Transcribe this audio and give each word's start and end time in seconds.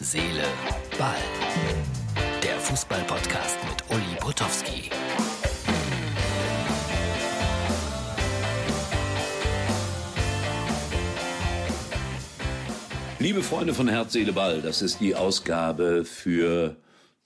Seele, 0.00 0.44
Ball. 0.96 1.16
Der 2.40 2.56
Fußball-Podcast 2.60 3.58
mit 3.68 3.90
Uli 3.90 4.16
Potowski. 4.20 4.90
Liebe 13.18 13.42
Freunde 13.42 13.74
von 13.74 13.88
Herz, 13.88 14.12
Seele, 14.12 14.32
Ball, 14.32 14.62
das 14.62 14.82
ist 14.82 15.00
die 15.00 15.16
Ausgabe 15.16 16.04
für 16.04 16.76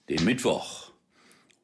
den 0.09 0.25
Mittwoch. 0.25 0.89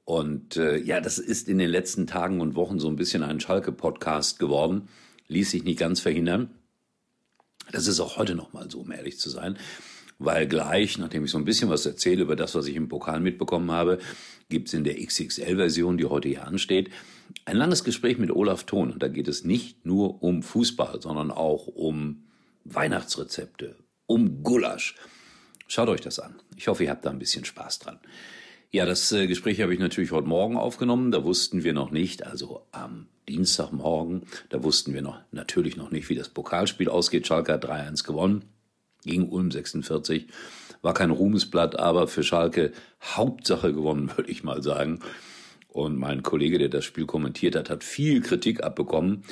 Und 0.05 0.57
äh, 0.57 0.77
ja, 0.77 1.01
das 1.01 1.17
ist 1.17 1.49
in 1.49 1.57
den 1.57 1.71
letzten 1.71 2.05
Tagen 2.05 2.39
und 2.39 2.53
Wochen 2.53 2.79
so 2.79 2.87
ein 2.87 2.97
bisschen 2.97 3.23
ein 3.23 3.39
Schalke-Podcast 3.39 4.37
geworden. 4.37 4.89
Ließ 5.27 5.49
sich 5.49 5.63
nicht 5.63 5.79
ganz 5.79 6.01
verhindern. 6.01 6.51
Das 7.71 7.87
ist 7.87 7.99
auch 7.99 8.17
heute 8.17 8.35
noch 8.35 8.53
mal 8.53 8.69
so, 8.69 8.81
um 8.81 8.91
ehrlich 8.91 9.19
zu 9.19 9.31
sein. 9.31 9.57
Weil 10.20 10.47
gleich, 10.47 10.97
nachdem 10.97 11.23
ich 11.23 11.32
so 11.32 11.37
ein 11.37 11.46
bisschen 11.46 11.69
was 11.69 11.86
erzähle 11.86 12.23
über 12.23 12.36
das, 12.36 12.54
was 12.54 12.68
ich 12.68 12.75
im 12.75 12.89
Pokal 12.89 13.21
mitbekommen 13.21 13.71
habe, 13.71 14.00
gibt's 14.50 14.73
in 14.73 14.83
der 14.83 14.95
XXL-Version, 14.95 15.97
die 15.97 16.05
heute 16.05 16.28
hier 16.28 16.45
ansteht, 16.45 16.89
ein 17.45 17.55
langes 17.55 17.86
Gespräch 17.86 18.18
mit 18.18 18.29
Olaf 18.29 18.65
Thon. 18.65 18.92
Und 18.92 19.01
da 19.01 19.07
geht 19.07 19.29
es 19.29 19.45
nicht 19.45 19.86
nur 19.86 20.21
um 20.21 20.43
Fußball, 20.43 21.01
sondern 21.01 21.32
auch 21.32 21.68
um 21.68 22.25
Weihnachtsrezepte, 22.65 23.78
um 24.07 24.43
Gulasch. 24.43 24.95
Schaut 25.68 25.87
euch 25.87 26.01
das 26.01 26.20
an. 26.20 26.36
Ich 26.57 26.67
hoffe, 26.67 26.83
ihr 26.83 26.89
habt 26.89 27.06
da 27.06 27.11
ein 27.11 27.20
bisschen 27.20 27.45
Spaß 27.45 27.79
dran. 27.79 28.00
Ja, 28.71 28.86
das 28.86 29.11
äh, 29.14 29.25
Gespräch 29.25 29.61
habe 29.61 29.73
ich 29.73 29.79
natürlich 29.79 30.11
heute 30.11 30.28
Morgen 30.28 30.57
aufgenommen. 30.57 31.11
Da 31.11 31.23
wussten 31.23 31.64
wir 31.64 31.73
noch 31.73 31.92
nicht, 31.92 32.25
also 32.25 32.67
am 32.72 33.08
Dienstagmorgen, 33.30 34.23
da 34.50 34.64
wussten 34.64 34.94
wir 34.94 35.02
noch 35.02 35.22
natürlich 35.31 35.78
noch 35.78 35.92
nicht, 35.92 36.09
wie 36.09 36.16
das 36.16 36.28
Pokalspiel 36.28 36.89
ausgeht. 36.89 37.25
Schalke 37.25 37.53
hat 37.53 37.66
3-1 37.66 38.06
gewonnen 38.06 38.44
gegen 39.03 39.30
Ulm 39.30 39.52
46. 39.52 40.27
War 40.81 40.94
kein 40.94 41.11
Ruhmesblatt, 41.11 41.77
aber 41.77 42.08
für 42.08 42.23
Schalke 42.23 42.72
Hauptsache 43.02 43.73
gewonnen, 43.73 44.11
würde 44.17 44.31
ich 44.31 44.44
mal 44.44 44.64
sagen. 44.64 45.00
Und 45.67 45.97
mein 45.97 46.23
Kollege, 46.23 46.58
der 46.58 46.69
das 46.69 46.86
Spiel 46.86 47.06
kommentiert 47.06 47.56
hat, 47.56 47.69
hat 47.69 47.83
viel 47.83 48.22
Kritik 48.22 48.64
abbekommen, 48.64 49.23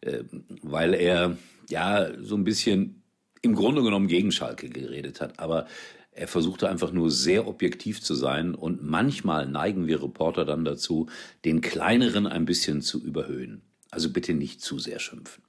äh, 0.00 0.24
weil 0.62 0.94
er 0.94 1.36
ja 1.68 2.10
so 2.20 2.36
ein 2.36 2.44
bisschen 2.44 3.02
im 3.42 3.54
Grunde 3.54 3.82
genommen 3.82 4.06
gegen 4.06 4.32
Schalke 4.32 4.68
geredet 4.68 5.20
hat, 5.20 5.38
aber 5.38 5.66
er 6.12 6.28
versuchte 6.28 6.68
einfach 6.68 6.92
nur 6.92 7.10
sehr 7.10 7.46
objektiv 7.46 8.02
zu 8.02 8.14
sein 8.14 8.54
und 8.54 8.82
manchmal 8.82 9.46
neigen 9.46 9.86
wir 9.86 10.02
Reporter 10.02 10.44
dann 10.44 10.64
dazu, 10.64 11.08
den 11.44 11.60
kleineren 11.60 12.26
ein 12.26 12.44
bisschen 12.44 12.82
zu 12.82 13.02
überhöhen. 13.02 13.62
Also 13.90 14.10
bitte 14.10 14.34
nicht 14.34 14.60
zu 14.60 14.78
sehr 14.78 14.98
schimpfen. 14.98 15.42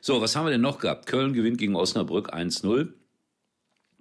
So, 0.00 0.20
was 0.20 0.34
haben 0.34 0.46
wir 0.46 0.50
denn 0.50 0.60
noch 0.60 0.78
gehabt? 0.78 1.06
Köln 1.06 1.32
gewinnt 1.32 1.58
gegen 1.58 1.76
Osnabrück 1.76 2.32
1-0. 2.32 2.88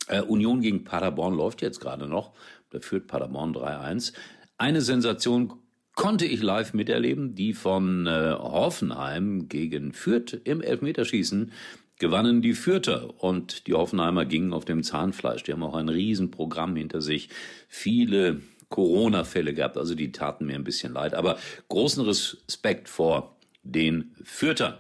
Äh, 0.08 0.22
Union 0.22 0.62
gegen 0.62 0.84
Paderborn 0.84 1.36
läuft 1.36 1.62
jetzt 1.62 1.80
gerade 1.80 2.08
noch. 2.08 2.34
Da 2.70 2.80
führt 2.80 3.08
Paderborn 3.08 3.54
3-1. 3.54 4.14
Eine 4.58 4.82
Sensation 4.82 5.54
konnte 5.96 6.26
ich 6.26 6.42
live 6.42 6.74
miterleben, 6.74 7.36
die 7.36 7.54
von 7.54 8.08
äh, 8.08 8.36
Hoffenheim 8.38 9.48
gegen 9.50 9.94
Fürth 9.94 10.40
im 10.44 10.62
Elfmeterschießen 10.62 11.52
gewannen 12.00 12.42
die 12.42 12.54
Fürther 12.54 13.24
und 13.24 13.68
die 13.68 13.74
Hoffenheimer 13.74 14.26
gingen 14.26 14.54
auf 14.54 14.66
dem 14.66 14.84
Zahnfleisch. 14.84 15.44
Die 15.44 15.54
haben 15.54 15.64
auch 15.64 15.76
ein 15.76 15.90
Riesenprogramm 15.90 16.76
hinter 16.76 17.02
sich. 17.02 17.30
Viele 17.68 18.42
Corona-Fälle 18.70 19.54
gehabt, 19.54 19.78
also 19.78 19.96
die 19.96 20.12
taten 20.12 20.46
mir 20.46 20.56
ein 20.56 20.64
bisschen 20.64 20.94
leid. 20.94 21.16
Aber 21.16 21.38
großen 21.70 22.04
Respekt 22.04 22.90
vor 22.90 23.38
den 23.64 24.16
Fürtern. 24.24 24.76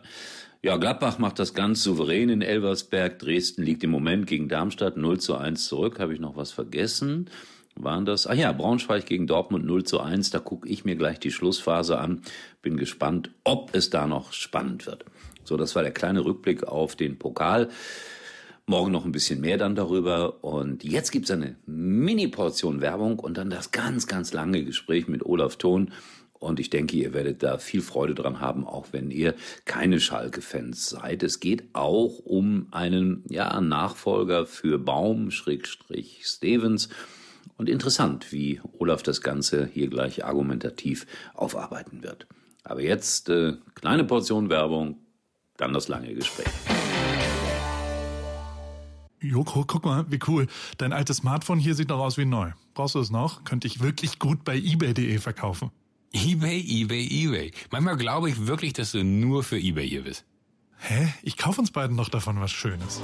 Ja, 0.64 0.78
Gladbach 0.78 1.20
macht 1.20 1.38
das 1.38 1.54
ganz 1.54 1.84
souverän 1.84 2.30
in 2.30 2.42
Elversberg. 2.42 3.20
Dresden 3.20 3.62
liegt 3.64 3.84
im 3.84 3.92
Moment 3.92 4.26
gegen 4.26 4.50
Darmstadt 4.50 4.98
0 4.98 5.20
zu 5.20 5.36
1 5.36 5.68
zurück. 5.68 6.00
Habe 6.00 6.14
ich 6.14 6.20
noch 6.20 6.36
was 6.36 6.52
vergessen? 6.52 7.30
Waren 7.76 8.06
das? 8.06 8.26
Ach 8.26 8.34
ja, 8.34 8.52
Braunschweig 8.54 9.06
gegen 9.06 9.28
Dortmund 9.28 9.66
0 9.66 9.84
zu 9.84 10.00
1. 10.00 10.32
Da 10.32 10.40
gucke 10.40 10.68
ich 10.68 10.84
mir 10.84 10.96
gleich 10.96 11.20
die 11.20 11.32
Schlussphase 11.32 12.00
an. 12.00 12.24
Bin 12.64 12.76
gespannt, 12.76 13.30
ob 13.44 13.76
es 13.76 13.92
da 13.92 14.08
noch 14.08 14.34
spannend 14.34 14.88
wird. 14.88 15.06
So, 15.44 15.58
das 15.58 15.76
war 15.76 15.84
der 15.84 15.94
kleine 15.94 16.26
Rückblick 16.26 16.64
auf 16.64 16.96
den 16.96 17.20
Pokal. 17.20 17.70
Morgen 18.66 18.92
noch 18.92 19.06
ein 19.06 19.12
bisschen 19.12 19.40
mehr 19.40 19.60
dann 19.60 19.76
darüber. 19.76 20.44
Und 20.44 20.84
jetzt 20.84 21.12
gibt's 21.12 21.30
eine 21.30 21.56
Mini-Portion 21.68 22.82
Werbung 22.82 23.20
und 23.20 23.38
dann 23.38 23.52
das 23.52 23.72
ganz, 23.72 24.08
ganz 24.08 24.34
lange 24.34 24.64
Gespräch 24.64 25.08
mit 25.08 25.24
Olaf 25.24 25.58
Thon. 25.58 25.92
Und 26.40 26.60
ich 26.60 26.70
denke, 26.70 26.96
ihr 26.98 27.14
werdet 27.14 27.42
da 27.42 27.58
viel 27.58 27.82
Freude 27.82 28.14
dran 28.14 28.40
haben, 28.40 28.66
auch 28.66 28.88
wenn 28.92 29.10
ihr 29.10 29.36
keine 29.66 30.00
Schalke-Fans 30.00 30.90
seid. 30.90 31.24
Es 31.24 31.40
geht 31.40 31.64
auch 31.74 32.20
um 32.20 32.68
einen 32.72 33.24
ja, 33.30 33.60
Nachfolger 33.60 34.46
für 34.46 34.78
Baum, 34.78 35.32
Schrägstrich 35.32 36.22
Stevens. 36.26 36.90
Und 37.58 37.70
interessant, 37.70 38.32
wie 38.32 38.62
Olaf 38.78 39.02
das 39.02 39.22
Ganze 39.22 39.66
hier 39.66 39.88
gleich 39.88 40.24
argumentativ 40.26 41.08
aufarbeiten 41.34 42.04
wird. 42.04 42.28
Aber 42.64 42.82
jetzt 42.82 43.30
äh, 43.30 43.54
kleine 43.74 44.04
Portion 44.04 44.50
Werbung, 44.50 44.98
dann 45.58 45.74
das 45.74 45.88
lange 45.88 46.14
Gespräch. 46.14 46.48
Joko, 49.20 49.64
guck 49.66 49.86
mal, 49.86 50.06
wie 50.10 50.20
cool. 50.28 50.48
Dein 50.78 50.94
altes 50.94 51.18
Smartphone 51.18 51.58
hier 51.58 51.74
sieht 51.74 51.90
noch 51.90 52.00
aus 52.00 52.18
wie 52.18 52.26
neu. 52.26 52.52
Brauchst 52.76 52.94
du 52.94 53.00
es 53.00 53.10
noch? 53.10 53.44
Könnte 53.44 53.66
ich 53.66 53.82
wirklich 53.82 54.20
gut 54.20 54.44
bei 54.44 54.56
eBay.de 54.56 55.18
verkaufen. 55.18 55.72
eBay, 56.14 56.60
eBay, 56.60 57.06
eBay. 57.06 57.52
Manchmal 57.72 57.98
glaube 57.98 58.30
ich 58.30 58.48
wirklich, 58.48 58.74
dass 58.74 58.92
du 58.92 59.04
nur 59.04 59.44
für 59.44 59.58
eBay 59.58 59.88
hier 59.88 60.04
bist. 60.04 60.26
Hä? 60.80 61.14
Ich 61.24 61.38
kaufe 61.38 61.60
uns 61.60 61.72
beiden 61.72 61.96
noch 61.96 62.10
davon 62.10 62.40
was 62.40 62.52
Schönes. 62.52 63.02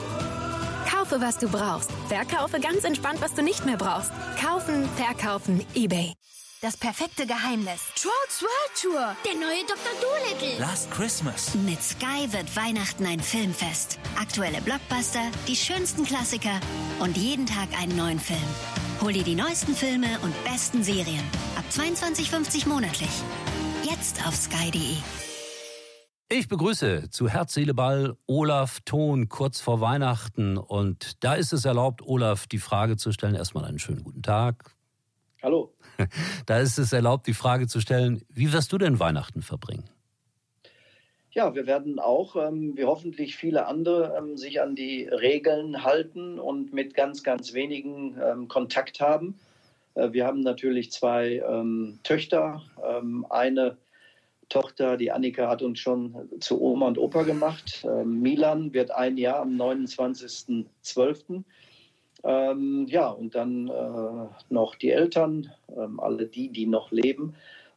Kaufe, 0.90 1.20
was 1.20 1.38
du 1.38 1.50
brauchst. 1.50 1.92
Verkaufe 2.08 2.60
ganz 2.60 2.84
entspannt, 2.84 3.20
was 3.22 3.34
du 3.34 3.44
nicht 3.44 3.66
mehr 3.66 3.78
brauchst. 3.78 4.12
Kaufen, 4.40 4.88
verkaufen, 4.96 5.66
eBay. 5.76 6.14
Das 6.62 6.78
perfekte 6.78 7.28
Geheimnis. 7.28 7.82
Trolls 7.96 8.42
World 8.42 8.82
Tour. 8.82 9.16
Der 9.26 9.34
neue 9.34 9.66
Dr. 9.68 9.92
Dolittle. 10.00 10.60
Last 10.60 10.90
Christmas. 10.92 11.54
Mit 11.56 11.84
Sky 11.84 12.32
wird 12.32 12.56
Weihnachten 12.56 13.06
ein 13.06 13.20
Filmfest. 13.20 14.00
Aktuelle 14.18 14.62
Blockbuster, 14.62 15.30
die 15.48 15.58
schönsten 15.58 16.06
Klassiker 16.06 16.62
und 17.00 17.18
jeden 17.18 17.46
Tag 17.46 17.68
einen 17.78 17.98
neuen 17.98 18.20
Film. 18.20 18.40
Hol 19.04 19.12
dir 19.12 19.26
die 19.26 19.36
neuesten 19.36 19.74
Filme 19.74 20.08
und 20.22 20.34
besten 20.46 20.82
Serien. 20.82 21.26
Ab 21.58 21.66
22,50 21.70 22.70
monatlich. 22.70 23.10
Jetzt 23.84 24.26
auf 24.26 24.34
sky.de. 24.34 24.96
Ich 26.30 26.48
begrüße 26.48 27.10
zu 27.10 27.28
Herz, 27.28 27.54
Seele, 27.54 27.74
Ball 27.74 28.16
Olaf 28.28 28.80
Thon 28.86 29.28
kurz 29.28 29.60
vor 29.60 29.82
Weihnachten. 29.82 30.58
Und 30.58 31.22
da 31.22 31.34
ist 31.34 31.52
es 31.52 31.66
erlaubt, 31.66 32.02
Olaf 32.02 32.48
die 32.48 32.60
Frage 32.60 32.96
zu 32.96 33.12
stellen. 33.12 33.36
Erstmal 33.36 33.66
einen 33.66 33.78
schönen 33.78 34.06
guten 34.06 34.22
Tag. 34.22 34.74
Hallo. 35.42 35.74
Da 36.46 36.60
ist 36.60 36.80
es 36.80 36.94
erlaubt, 36.94 37.28
die 37.28 37.34
Frage 37.34 37.68
zu 37.68 37.82
stellen, 37.82 38.22
wie 38.30 38.54
wirst 38.54 38.72
du 38.72 38.78
denn 38.78 39.00
Weihnachten 39.00 39.42
verbringen? 39.42 39.90
Ja, 41.36 41.56
wir 41.56 41.66
werden 41.66 41.98
auch, 42.00 42.36
ähm, 42.36 42.78
wie 42.78 42.86
hoffentlich 42.86 43.36
viele 43.36 43.66
andere, 43.66 44.16
ähm, 44.16 44.38
sich 44.38 44.62
an 44.62 44.76
die 44.76 45.08
Regeln 45.08 45.84
halten 45.84 46.38
und 46.38 46.74
mit 46.74 46.94
ganz, 46.94 47.24
ganz 47.24 47.54
wenigen 47.54 48.16
ähm, 48.24 48.48
Kontakt 48.48 49.02
haben. 49.02 49.40
Äh, 49.96 50.12
wir 50.12 50.28
haben 50.28 50.42
natürlich 50.42 50.92
zwei 50.92 51.44
ähm, 51.48 51.98
Töchter. 52.04 52.62
Ähm, 52.88 53.26
eine 53.32 53.78
Tochter, 54.50 54.96
die 54.96 55.12
Annika, 55.12 55.50
hat 55.50 55.64
uns 55.64 55.80
schon 55.80 56.30
zu 56.40 56.62
Oma 56.62 56.86
und 56.86 57.00
Opa 57.00 57.24
gemacht. 57.24 57.84
Ähm, 57.84 58.22
Milan 58.22 58.72
wird 58.72 58.92
ein 58.92 59.18
Jahr 59.18 59.40
am 59.40 59.60
29.12. 59.60 61.44
Ähm, 62.26 62.86
ja, 62.88 63.08
und 63.08 63.34
dann 63.34 63.70
äh, 63.70 64.54
noch 64.54 64.76
die 64.76 64.92
Eltern, 64.92 65.52
alle 65.98 66.28
die, 66.28 66.50
die 66.50 66.68
noch 66.68 66.92
leben. 66.92 67.34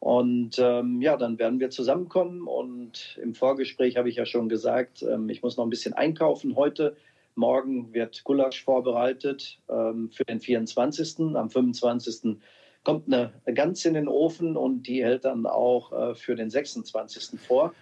Und 0.06 0.60
ähm, 0.60 1.02
ja, 1.02 1.16
dann 1.16 1.36
werden 1.40 1.58
wir 1.58 1.70
zusammenkommen. 1.70 2.46
Und 2.46 3.18
im 3.20 3.34
Vorgespräch 3.34 3.96
habe 3.96 4.08
ich 4.08 4.14
ja 4.14 4.24
schon 4.24 4.48
gesagt, 4.48 5.02
ähm, 5.02 5.28
ich 5.28 5.42
muss 5.42 5.56
noch 5.56 5.66
ein 5.66 5.70
bisschen 5.70 5.94
einkaufen 5.94 6.54
heute. 6.54 6.96
Morgen 7.34 7.92
wird 7.92 8.22
Gulasch 8.22 8.62
vorbereitet 8.62 9.58
ähm, 9.68 10.12
für 10.12 10.24
den 10.24 10.38
24. 10.38 11.34
Am 11.34 11.50
25. 11.50 12.38
kommt 12.84 13.12
eine 13.12 13.32
Gans 13.52 13.84
in 13.84 13.94
den 13.94 14.06
Ofen 14.06 14.56
und 14.56 14.84
die 14.84 15.02
hält 15.02 15.24
dann 15.24 15.44
auch 15.44 15.90
äh, 15.90 16.14
für 16.14 16.36
den 16.36 16.50
26. 16.50 17.40
vor 17.40 17.74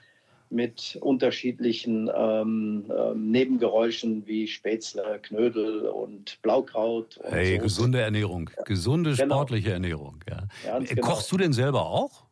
mit 0.55 0.97
unterschiedlichen 1.01 2.11
ähm, 2.17 2.85
ähm, 2.97 3.31
Nebengeräuschen 3.31 4.27
wie 4.27 4.47
Spätzle, 4.47 5.19
Knödel 5.21 5.89
und 5.89 6.41
Blaukraut. 6.41 7.19
Und 7.19 7.33
hey, 7.33 7.57
so. 7.57 7.63
gesunde 7.65 8.01
Ernährung, 8.01 8.51
ja. 8.57 8.63
gesunde 8.63 9.15
genau. 9.15 9.35
sportliche 9.35 9.73
Ernährung. 9.73 10.21
Ja. 10.29 10.79
Genau. 10.81 11.03
Kochst 11.03 11.31
du 11.33 11.37
denn 11.37 11.53
selber 11.53 11.87
auch? 11.87 12.25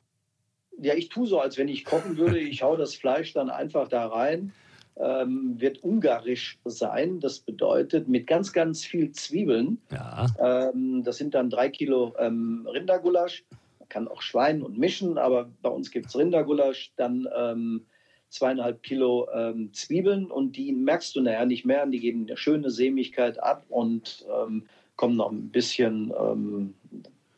Ja, 0.81 0.95
ich 0.95 1.09
tue 1.09 1.27
so, 1.27 1.41
als 1.41 1.59
wenn 1.59 1.69
ich 1.69 1.85
kochen 1.85 2.17
würde. 2.17 2.39
Ich 2.39 2.63
hau 2.63 2.77
das 2.77 2.95
Fleisch 2.95 3.33
dann 3.35 3.51
einfach 3.51 3.89
da 3.89 4.07
rein. 4.07 4.53
Ähm, 4.97 5.55
wird 5.59 5.83
ungarisch 5.83 6.59
sein. 6.65 7.19
Das 7.21 7.41
bedeutet 7.41 8.09
mit 8.09 8.27
ganz, 8.27 8.53
ganz 8.53 8.85
viel 8.85 9.11
Zwiebeln. 9.13 9.79
Ja. 9.91 10.27
Ähm, 10.39 11.03
das 11.03 11.17
sind 11.17 11.35
dann 11.35 11.51
drei 11.51 11.71
Kilo 11.71 12.15
ähm, 12.19 12.69
Rindergulasch. 12.71 13.45
Man 13.79 13.89
kann 13.89 14.09
auch 14.09 14.23
Schwein 14.23 14.63
und 14.63 14.79
mischen, 14.79 15.19
aber 15.19 15.51
bei 15.63 15.71
uns 15.71 15.91
gibt 15.91 16.07
es 16.07 16.17
Rindergulasch. 16.17 16.93
Dann 16.97 17.27
ähm, 17.37 17.87
zweieinhalb 18.32 18.82
Kilo 18.82 19.29
ähm, 19.32 19.73
Zwiebeln 19.73 20.31
und 20.31 20.56
die 20.56 20.73
merkst 20.73 21.14
du 21.14 21.20
nachher 21.20 21.46
nicht 21.46 21.67
mehr. 21.67 21.87
Die 21.87 22.00
geben 22.00 22.26
eine 22.26 22.37
schöne 22.37 22.70
Sämigkeit 22.70 23.40
ab 23.43 23.64
und 23.69 24.25
ähm, 24.34 24.64
kommt 24.96 25.17
noch 25.17 25.31
ein 25.31 25.50
bisschen 25.50 26.12
ähm, 26.19 26.75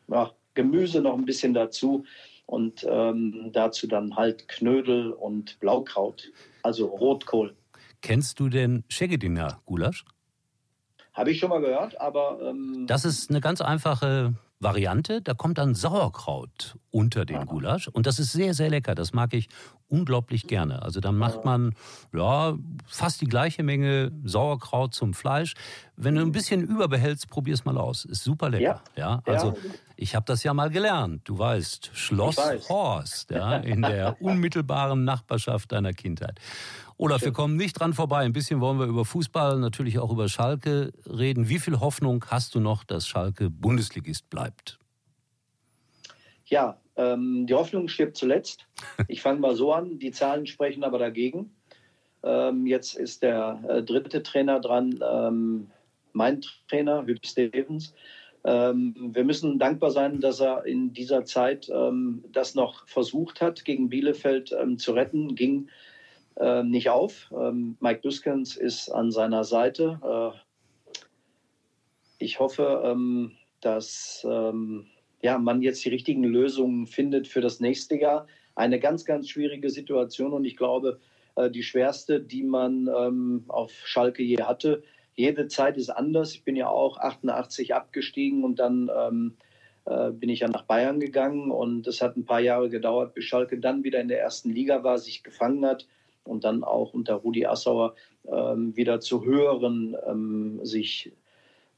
ja, 0.09 0.31
Gemüse 0.55 1.01
noch 1.01 1.15
ein 1.15 1.25
bisschen 1.25 1.53
dazu 1.53 2.05
und 2.47 2.87
ähm, 2.89 3.51
dazu 3.53 3.89
dann 3.89 4.15
halt 4.15 4.47
Knödel 4.47 5.11
und 5.11 5.59
Blaukraut, 5.59 6.31
also 6.63 6.87
Rotkohl. 6.87 7.57
Kennst 8.01 8.39
du 8.39 8.49
den 8.49 8.85
Schegediner 8.89 9.61
Gulasch? 9.67 10.05
Habe 11.13 11.31
ich 11.31 11.39
schon 11.39 11.51
mal 11.51 11.61
gehört, 11.61 12.01
aber. 12.01 12.39
Ähm 12.43 12.87
das 12.87 13.05
ist 13.05 13.31
eine 13.31 13.41
ganz 13.41 13.61
einfache 13.61 14.35
Variante. 14.65 15.23
Da 15.23 15.35
kommt 15.35 15.59
dann 15.59 15.77
Sauerkraut 15.77 16.77
unter 16.91 17.25
den 17.25 17.47
Gulasch 17.47 17.87
und 17.89 18.07
das 18.07 18.19
ist 18.19 18.33
sehr, 18.33 18.55
sehr 18.55 18.71
lecker. 18.71 18.95
Das 18.97 19.13
mag 19.13 19.35
ich 19.35 19.49
unglaublich 19.89 20.47
gerne. 20.47 20.83
Also 20.83 21.01
dann 21.01 21.17
macht 21.17 21.45
man 21.45 21.75
ja 22.13 22.57
fast 22.87 23.21
die 23.21 23.27
gleiche 23.27 23.63
Menge 23.63 24.11
Sauerkraut 24.25 24.95
zum 24.95 25.15
Fleisch. 25.15 25.55
Wenn 25.97 26.17
du 26.17 26.23
ein 26.23 26.33
bisschen 26.33 26.63
überbehältst, 26.63 27.29
probier 27.29 27.55
es 27.55 27.65
mal 27.65 27.79
aus. 27.79 28.05
Ist 28.05 28.25
super 28.25 28.51
lecker. 28.51 28.83
Ja, 28.97 29.23
ja 29.27 29.33
also 29.33 29.55
ich 29.97 30.17
habe 30.17 30.25
das 30.27 30.43
ja 30.43 30.53
mal 30.55 30.71
gelernt. 30.71 31.23
Du 31.25 31.39
weißt, 31.39 31.91
Schloss 31.95 32.37
weiß. 32.37 32.69
Horst, 32.69 33.31
ja, 33.31 33.57
in 33.57 33.83
der 33.83 34.17
unmittelbaren 34.21 35.05
Nachbarschaft 35.05 35.71
deiner 35.73 35.93
Kindheit. 35.93 36.41
Olaf, 36.97 37.23
wir 37.23 37.33
kommen 37.33 37.57
nicht 37.57 37.81
dran 37.81 37.93
vorbei. 37.93 38.19
Ein 38.19 38.33
bisschen 38.33 38.61
wollen 38.61 38.79
wir 38.79 38.87
über 38.87 39.05
Fußball, 39.05 39.59
natürlich 39.59 39.99
auch 39.99 40.13
über 40.13 40.29
Schalke 40.29 40.93
reden. 41.07 41.49
Wie 41.49 41.59
viel 41.59 41.81
Hoffnung 41.81 42.25
hast 42.29 42.55
du 42.55 42.61
noch, 42.61 42.85
dass 42.85 43.09
Schalke 43.09 43.51
Bundesligist 43.51 44.31
bleibt? 44.31 44.79
Ja, 46.47 46.79
ähm, 46.97 47.47
die 47.47 47.55
Hoffnung 47.55 47.89
stirbt 47.89 48.17
zuletzt. 48.17 48.67
Ich 49.09 49.23
fange 49.23 49.41
mal 49.41 49.57
so 49.57 49.73
an. 49.73 49.99
Die 49.99 50.13
Zahlen 50.13 50.47
sprechen 50.47 50.85
aber 50.85 50.99
dagegen. 50.99 51.51
Ähm, 52.23 52.67
jetzt 52.67 52.95
ist 52.95 53.23
der 53.23 53.63
äh, 53.69 53.83
dritte 53.83 54.23
Trainer 54.23 54.61
dran, 54.61 54.99
ähm, 55.03 55.71
mein 56.13 56.41
Trainer, 56.69 57.05
Hüb 57.07 57.27
Stevens. 57.27 57.93
Ähm, 58.45 58.95
wir 59.15 59.25
müssen 59.25 59.59
dankbar 59.59 59.91
sein, 59.91 60.21
dass 60.21 60.41
er 60.41 60.65
in 60.65 60.93
dieser 60.93 61.25
Zeit 61.25 61.69
ähm, 61.71 62.25
das 62.31 62.55
noch 62.55 62.87
versucht 62.87 63.41
hat, 63.41 63.65
gegen 63.65 63.89
Bielefeld 63.89 64.55
ähm, 64.59 64.79
zu 64.79 64.93
retten. 64.93 65.35
Ging 65.35 65.69
nicht 66.65 66.91
auf. 66.91 67.33
Ähm, 67.33 67.77
Mike 67.81 68.01
Duskens 68.01 68.57
ist 68.57 68.91
an 68.91 69.11
seiner 69.13 69.45
Seite. 69.45 70.01
Äh, 70.03 71.05
ich 72.19 72.41
hoffe, 72.41 72.83
ähm, 72.85 73.33
dass 73.61 74.27
ähm, 74.29 74.87
ja, 75.23 75.39
man 75.39 75.63
jetzt 75.63 75.85
die 75.85 75.91
richtigen 75.91 76.25
Lösungen 76.25 76.87
findet 76.87 77.29
für 77.29 77.41
das 77.41 77.61
nächste 77.61 77.97
Jahr. 77.97 78.27
Eine 78.57 78.81
ganz, 78.81 79.05
ganz 79.05 79.29
schwierige 79.29 79.71
Situation 79.71 80.33
und 80.33 80.45
ich 80.45 80.57
glaube, 80.57 81.01
äh, 81.37 81.51
die 81.51 81.63
schwerste, 81.63 82.21
die 82.21 82.43
man 82.43 82.89
auf 83.49 83.73
Schalke 83.85 84.23
je 84.23 84.43
hatte. 84.43 84.83
Jede 85.17 85.47
Zeit 85.47 85.77
ist 85.77 85.91
anders. 85.91 86.35
Ich 86.35 86.45
bin 86.45 86.57
ja 86.57 86.69
auch 86.69 86.99
88 86.99 87.75
abgestiegen 87.75 88.43
und 88.43 88.59
dann 88.59 88.91
äh, 89.87 90.11
bin 90.11 90.29
ich 90.29 90.41
ja 90.41 90.49
nach 90.49 90.65
Bayern 90.65 90.99
gegangen 90.99 91.51
und 91.51 91.87
es 91.87 92.03
hat 92.03 92.17
ein 92.17 92.25
paar 92.25 92.41
Jahre 92.41 92.71
gedauert, 92.71 93.15
bis 93.15 93.25
Schalke 93.25 93.61
dann 93.61 93.85
wieder 93.85 94.01
in 94.01 94.09
der 94.09 94.21
ersten 94.21 94.51
Liga 94.51 94.83
war, 94.83 94.99
sich 94.99 95.23
gefangen 95.23 95.65
hat 95.65 95.87
und 96.25 96.45
dann 96.45 96.65
auch 96.65 96.93
unter 96.93 97.15
Rudi 97.15 97.47
Assauer 97.47 97.95
ähm, 98.27 98.77
wieder 98.77 99.01
zu 99.01 99.25
höheren 99.25 99.97
ähm, 100.07 100.61
sich 100.65 101.13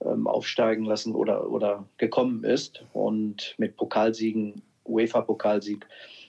ähm, 0.05 0.27
aufsteigen 0.27 0.85
lassen 0.85 1.15
oder, 1.15 1.51
oder 1.51 1.87
gekommen 1.97 2.45
ist 2.45 2.85
und 2.93 3.55
mit 3.59 3.77
Pokalsiegen, 3.77 4.63
UEFA-Pokalsieg. 4.85 5.87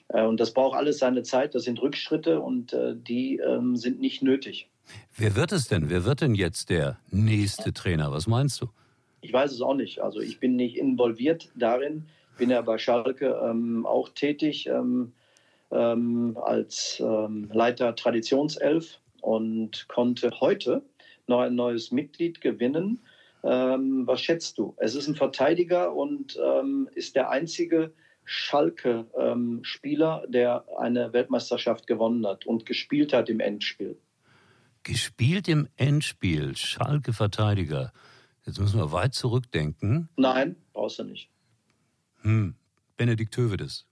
Äh, 0.10 0.24
und 0.24 0.40
das 0.40 0.54
braucht 0.54 0.78
alles 0.78 1.00
seine 1.00 1.24
Zeit, 1.24 1.56
das 1.56 1.64
sind 1.64 1.82
Rückschritte 1.82 2.40
und 2.40 2.74
äh, 2.74 2.96
die 2.96 3.38
ähm, 3.38 3.76
sind 3.76 4.00
nicht 4.00 4.22
nötig. 4.22 4.70
Wer 5.18 5.36
wird 5.36 5.52
es 5.52 5.68
denn? 5.68 5.90
Wer 5.90 6.06
wird 6.06 6.22
denn 6.22 6.34
jetzt 6.34 6.70
der 6.70 6.98
nächste 7.12 7.74
Trainer? 7.74 8.12
Was 8.12 8.28
meinst 8.28 8.62
du? 8.62 8.68
Ich 9.22 9.34
weiß 9.34 9.52
es 9.52 9.62
auch 9.62 9.74
nicht. 9.74 10.00
Also 10.00 10.22
ich 10.22 10.40
bin 10.40 10.56
nicht 10.56 10.78
involviert 10.78 11.50
darin, 11.56 12.06
bin 12.38 12.50
ja 12.50 12.62
bei 12.62 12.78
Schalke 12.78 13.38
ähm, 13.44 13.86
auch 13.86 14.10
tätig. 14.10 14.68
Ähm, 14.68 15.12
ähm, 15.72 16.38
als 16.42 17.00
ähm, 17.00 17.50
Leiter 17.52 17.96
Traditionself 17.96 19.00
und 19.22 19.88
konnte 19.88 20.32
heute 20.40 20.84
noch 21.28 21.42
ein 21.42 21.56
neues 21.56 21.92
Mitglied 21.92 22.42
gewinnen. 22.42 23.02
Ähm, 23.44 24.08
was 24.08 24.22
schätzt 24.22 24.58
du? 24.58 24.76
Es 24.78 24.96
ist 24.96 25.08
ein 25.08 25.16
Verteidiger 25.16 25.94
und 25.94 26.38
ähm, 26.44 26.90
ist 26.96 27.16
der 27.16 27.30
einzige 27.30 27.94
Schalke-Spieler, 28.24 30.24
ähm, 30.26 30.32
der 30.32 30.66
eine 30.80 31.14
Weltmeisterschaft 31.14 31.88
gewonnen 31.88 32.26
hat 32.28 32.46
und 32.46 32.66
gespielt 32.66 33.14
hat 33.14 33.30
im 33.30 33.40
Endspiel. 33.40 33.98
Gespielt 34.84 35.48
im 35.48 35.68
Endspiel, 35.76 36.56
Schalke-Verteidiger. 36.56 37.94
Jetzt 38.46 38.60
müssen 38.60 38.80
wir 38.80 38.92
weit 38.92 39.14
zurückdenken. 39.14 40.10
Nein, 40.16 40.56
brauchst 40.74 41.00
du 41.00 41.04
nicht. 41.04 41.30
Hm, 42.22 42.56
Benedikt 42.96 43.36
Hövedes. 43.38 43.86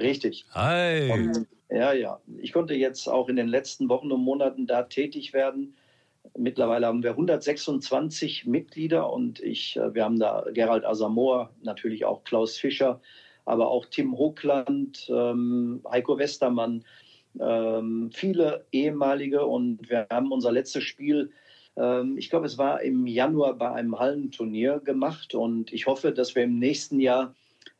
Richtig. 0.00 0.44
Hi. 0.52 1.10
Und, 1.10 1.46
ja, 1.70 1.92
ja. 1.92 2.20
Ich 2.38 2.52
konnte 2.52 2.74
jetzt 2.74 3.08
auch 3.08 3.28
in 3.28 3.36
den 3.36 3.48
letzten 3.48 3.88
Wochen 3.88 4.10
und 4.12 4.22
Monaten 4.22 4.66
da 4.66 4.82
tätig 4.84 5.32
werden. 5.32 5.74
Mittlerweile 6.36 6.86
haben 6.86 7.02
wir 7.02 7.10
126 7.10 8.46
Mitglieder 8.46 9.12
und 9.12 9.40
ich, 9.40 9.76
äh, 9.76 9.94
wir 9.94 10.04
haben 10.04 10.18
da 10.18 10.44
Gerald 10.52 10.84
Asamoah, 10.84 11.50
natürlich 11.62 12.04
auch 12.04 12.24
Klaus 12.24 12.56
Fischer, 12.56 13.00
aber 13.46 13.70
auch 13.70 13.86
Tim 13.86 14.16
Hochland, 14.16 15.10
ähm, 15.10 15.82
Heiko 15.90 16.18
Westermann, 16.18 16.84
ähm, 17.40 18.10
viele 18.12 18.66
ehemalige 18.70 19.46
und 19.46 19.88
wir 19.88 20.06
haben 20.10 20.30
unser 20.30 20.52
letztes 20.52 20.84
Spiel, 20.84 21.32
ähm, 21.76 22.18
ich 22.18 22.30
glaube, 22.30 22.46
es 22.46 22.58
war 22.58 22.82
im 22.82 23.06
Januar 23.06 23.54
bei 23.54 23.70
einem 23.72 23.98
Hallenturnier 23.98 24.80
gemacht 24.80 25.34
und 25.34 25.72
ich 25.72 25.86
hoffe, 25.86 26.12
dass 26.12 26.34
wir 26.34 26.44
im 26.44 26.58
nächsten 26.58 27.00
Jahr 27.00 27.34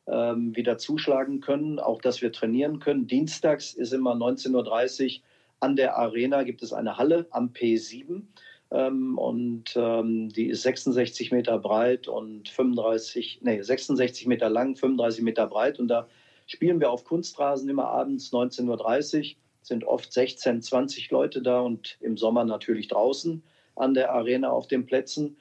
ähm, 0.07 0.55
wieder 0.57 0.79
zuschlagen 0.79 1.41
können, 1.41 1.79
auch 1.79 2.01
dass 2.01 2.23
wir 2.23 2.33
trainieren 2.33 2.81
können. 2.81 3.07
Dienstags 3.07 3.75
ist 3.75 3.93
immer 3.93 4.15
19.30 4.15 5.19
Uhr 5.19 5.23
an 5.61 5.77
der 5.77 5.97
Arena, 5.97 6.43
gibt 6.43 6.63
es 6.63 6.73
eine 6.73 6.97
Halle 6.97 7.27
am 7.31 7.51
P7 7.51 8.23
ähm, 8.71 9.19
und 9.19 9.77
ähm, 9.77 10.31
die 10.31 10.49
ist 10.49 10.63
66 10.63 11.33
Meter 11.33 11.59
breit 11.59 12.09
und 12.09 12.49
35, 12.49 13.41
nee, 13.43 13.61
66 13.61 14.27
Meter 14.27 14.49
lang, 14.49 14.77
35 14.77 15.23
Meter 15.23 15.47
breit 15.47 15.79
und 15.79 15.89
da 15.89 16.09
spielen 16.47 16.81
wir 16.81 16.91
auf 16.91 17.05
Kunstrasen 17.05 17.69
immer 17.69 17.87
abends 17.87 18.33
19.30 18.33 19.19
Uhr, 19.19 19.37
sind 19.63 19.85
oft 19.85 20.13
16, 20.13 20.63
20 20.63 21.11
Leute 21.11 21.43
da 21.43 21.61
und 21.61 21.99
im 22.01 22.17
Sommer 22.17 22.45
natürlich 22.45 22.89
draußen 22.89 23.43
an 23.77 23.95
der 23.95 24.13
Arena 24.13 24.51
auf 24.51 24.67
den 24.67 24.87
Plätzen. 24.87 25.37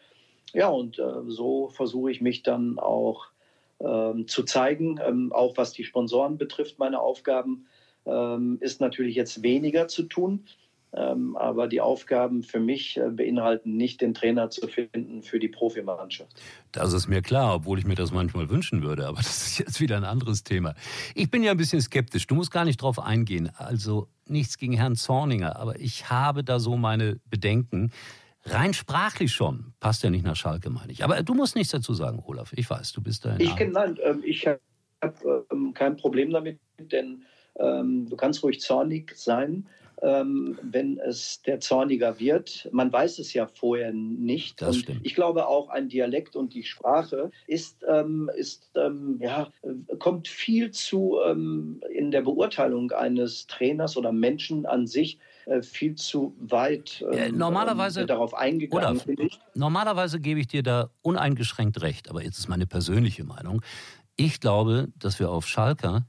Ja, 0.54 0.68
und 0.68 1.00
äh, 1.00 1.22
so 1.28 1.70
versuche 1.70 2.12
ich 2.12 2.22
mich 2.22 2.44
dann 2.44 2.80
auch 2.80 3.28
zu 3.80 4.44
zeigen. 4.44 5.00
Ähm, 5.06 5.32
auch 5.32 5.56
was 5.58 5.72
die 5.72 5.86
Sponsoren 5.86 6.38
betrifft, 6.38 6.80
meine 6.80 7.00
Aufgaben 7.00 7.68
ähm, 8.06 8.58
ist 8.60 8.82
natürlich 8.82 9.16
jetzt 9.16 9.44
weniger 9.44 9.88
zu 9.88 10.04
tun. 10.04 10.46
Ähm, 10.92 11.38
aber 11.38 11.68
die 11.68 11.82
Aufgaben 11.82 12.42
für 12.42 12.60
mich 12.60 12.98
äh, 12.98 13.12
beinhalten 13.12 13.78
nicht, 13.78 14.02
den 14.02 14.16
Trainer 14.16 14.50
zu 14.50 14.68
finden 14.68 15.22
für 15.22 15.38
die 15.38 15.48
Profimannschaft. 15.48 16.32
Das 16.72 16.94
ist 16.94 17.08
mir 17.08 17.22
klar, 17.22 17.54
obwohl 17.54 17.78
ich 17.78 17.86
mir 17.86 17.94
das 17.94 18.12
manchmal 18.12 18.50
wünschen 18.50 18.82
würde. 18.82 19.06
Aber 19.06 19.18
das 19.18 19.48
ist 19.48 19.60
jetzt 19.60 19.80
wieder 19.82 19.98
ein 19.98 20.04
anderes 20.04 20.44
Thema. 20.44 20.74
Ich 21.14 21.30
bin 21.30 21.44
ja 21.44 21.52
ein 21.52 21.58
bisschen 21.58 21.82
skeptisch. 21.82 22.26
Du 22.26 22.34
musst 22.34 22.50
gar 22.50 22.66
nicht 22.66 22.82
drauf 22.82 22.98
eingehen. 22.98 23.52
Also 23.56 24.08
nichts 24.26 24.58
gegen 24.58 24.74
Herrn 24.74 24.96
Zorninger, 24.96 25.58
aber 25.58 25.80
ich 25.80 26.10
habe 26.10 26.44
da 26.44 26.60
so 26.60 26.76
meine 26.76 27.20
Bedenken. 27.30 27.92
Rein 28.46 28.74
sprachlich 28.74 29.32
schon. 29.32 29.74
Passt 29.80 30.04
ja 30.04 30.10
nicht 30.10 30.26
nach 30.26 30.36
Schalke, 30.36 30.70
meine 30.70 30.92
ich. 30.92 31.04
Aber 31.04 31.22
du 31.24 31.34
musst 31.34 31.56
nichts 31.56 31.72
dazu 31.72 31.94
sagen, 31.94 32.24
Olaf. 32.26 32.54
Ich 32.56 32.70
weiß, 32.70 32.94
du 32.94 33.02
bist 33.02 33.26
da 33.26 33.36
Ich, 33.38 33.56
nein, 33.56 33.98
ähm, 34.04 34.22
ich 34.26 34.48
habe 34.48 35.46
ähm, 35.52 35.74
kein 35.74 35.98
Problem 35.98 36.32
damit, 36.32 36.60
denn 36.80 37.24
ähm, 37.58 38.08
du 38.10 38.16
kannst 38.16 38.42
ruhig 38.44 38.62
zornig 38.62 39.14
sein, 39.16 39.68
ähm, 40.02 40.58
wenn 40.64 40.98
es 41.00 41.42
der 41.42 41.60
Zorniger 41.60 42.20
wird. 42.20 42.70
Man 42.72 42.92
weiß 42.92 43.20
es 43.20 43.34
ja 43.34 43.48
vorher 43.48 43.92
nicht. 43.92 44.62
Das 44.62 44.76
und 44.76 44.84
stimmt. 44.84 45.02
ich 45.04 45.16
glaube 45.16 45.48
auch 45.48 45.68
ein 45.68 45.90
Dialekt 45.90 46.38
und 46.38 46.54
die 46.54 46.64
Sprache 46.64 47.32
ist, 47.48 47.86
ähm, 47.88 48.32
ist 48.38 48.72
ähm, 48.76 49.20
ja, 49.22 49.50
kommt 50.00 50.30
viel 50.30 50.72
zu 50.72 51.20
in 51.20 52.12
der 52.12 52.22
Beurteilung 52.22 52.92
eines 52.92 53.48
Trainers 53.48 53.98
oder 53.98 54.14
Menschen 54.14 54.66
an 54.66 54.88
sich 54.88 55.20
viel 55.62 55.96
zu 55.96 56.36
weit 56.40 57.04
ähm, 57.12 57.38
normalerweise, 57.38 58.02
äh, 58.02 58.06
darauf 58.06 58.34
eingegangen. 58.34 59.00
Oder, 59.00 59.28
normalerweise 59.56 60.20
gebe 60.20 60.40
ich 60.40 60.48
dir 60.48 60.64
da 60.64 60.90
uneingeschränkt 61.02 61.82
recht, 61.82 62.10
aber 62.10 62.24
jetzt 62.24 62.38
ist 62.38 62.50
meine 62.50 62.68
persönliche 62.68 63.24
Meinung. 63.24 63.62
Ich 64.16 64.40
glaube, 64.40 64.90
dass 64.98 65.20
wir 65.20 65.30
auf 65.30 65.48
Schalke, 65.48 66.06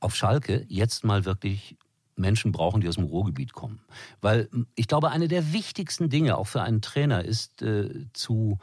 auf 0.00 0.14
Schalke 0.14 0.64
jetzt 0.68 1.04
mal 1.04 1.24
wirklich 1.24 1.76
Menschen 2.16 2.52
brauchen, 2.52 2.80
die 2.80 2.88
aus 2.88 2.96
dem 2.96 3.04
Ruhrgebiet 3.04 3.52
kommen. 3.52 3.80
Weil 4.20 4.48
ich 4.74 4.88
glaube, 4.88 5.10
eine 5.10 5.28
der 5.28 5.52
wichtigsten 5.52 6.10
Dinge 6.10 6.36
auch 6.36 6.48
für 6.48 6.62
einen 6.62 6.82
Trainer 6.82 7.24
ist 7.24 7.62
äh, 7.62 8.06
zu 8.12 8.58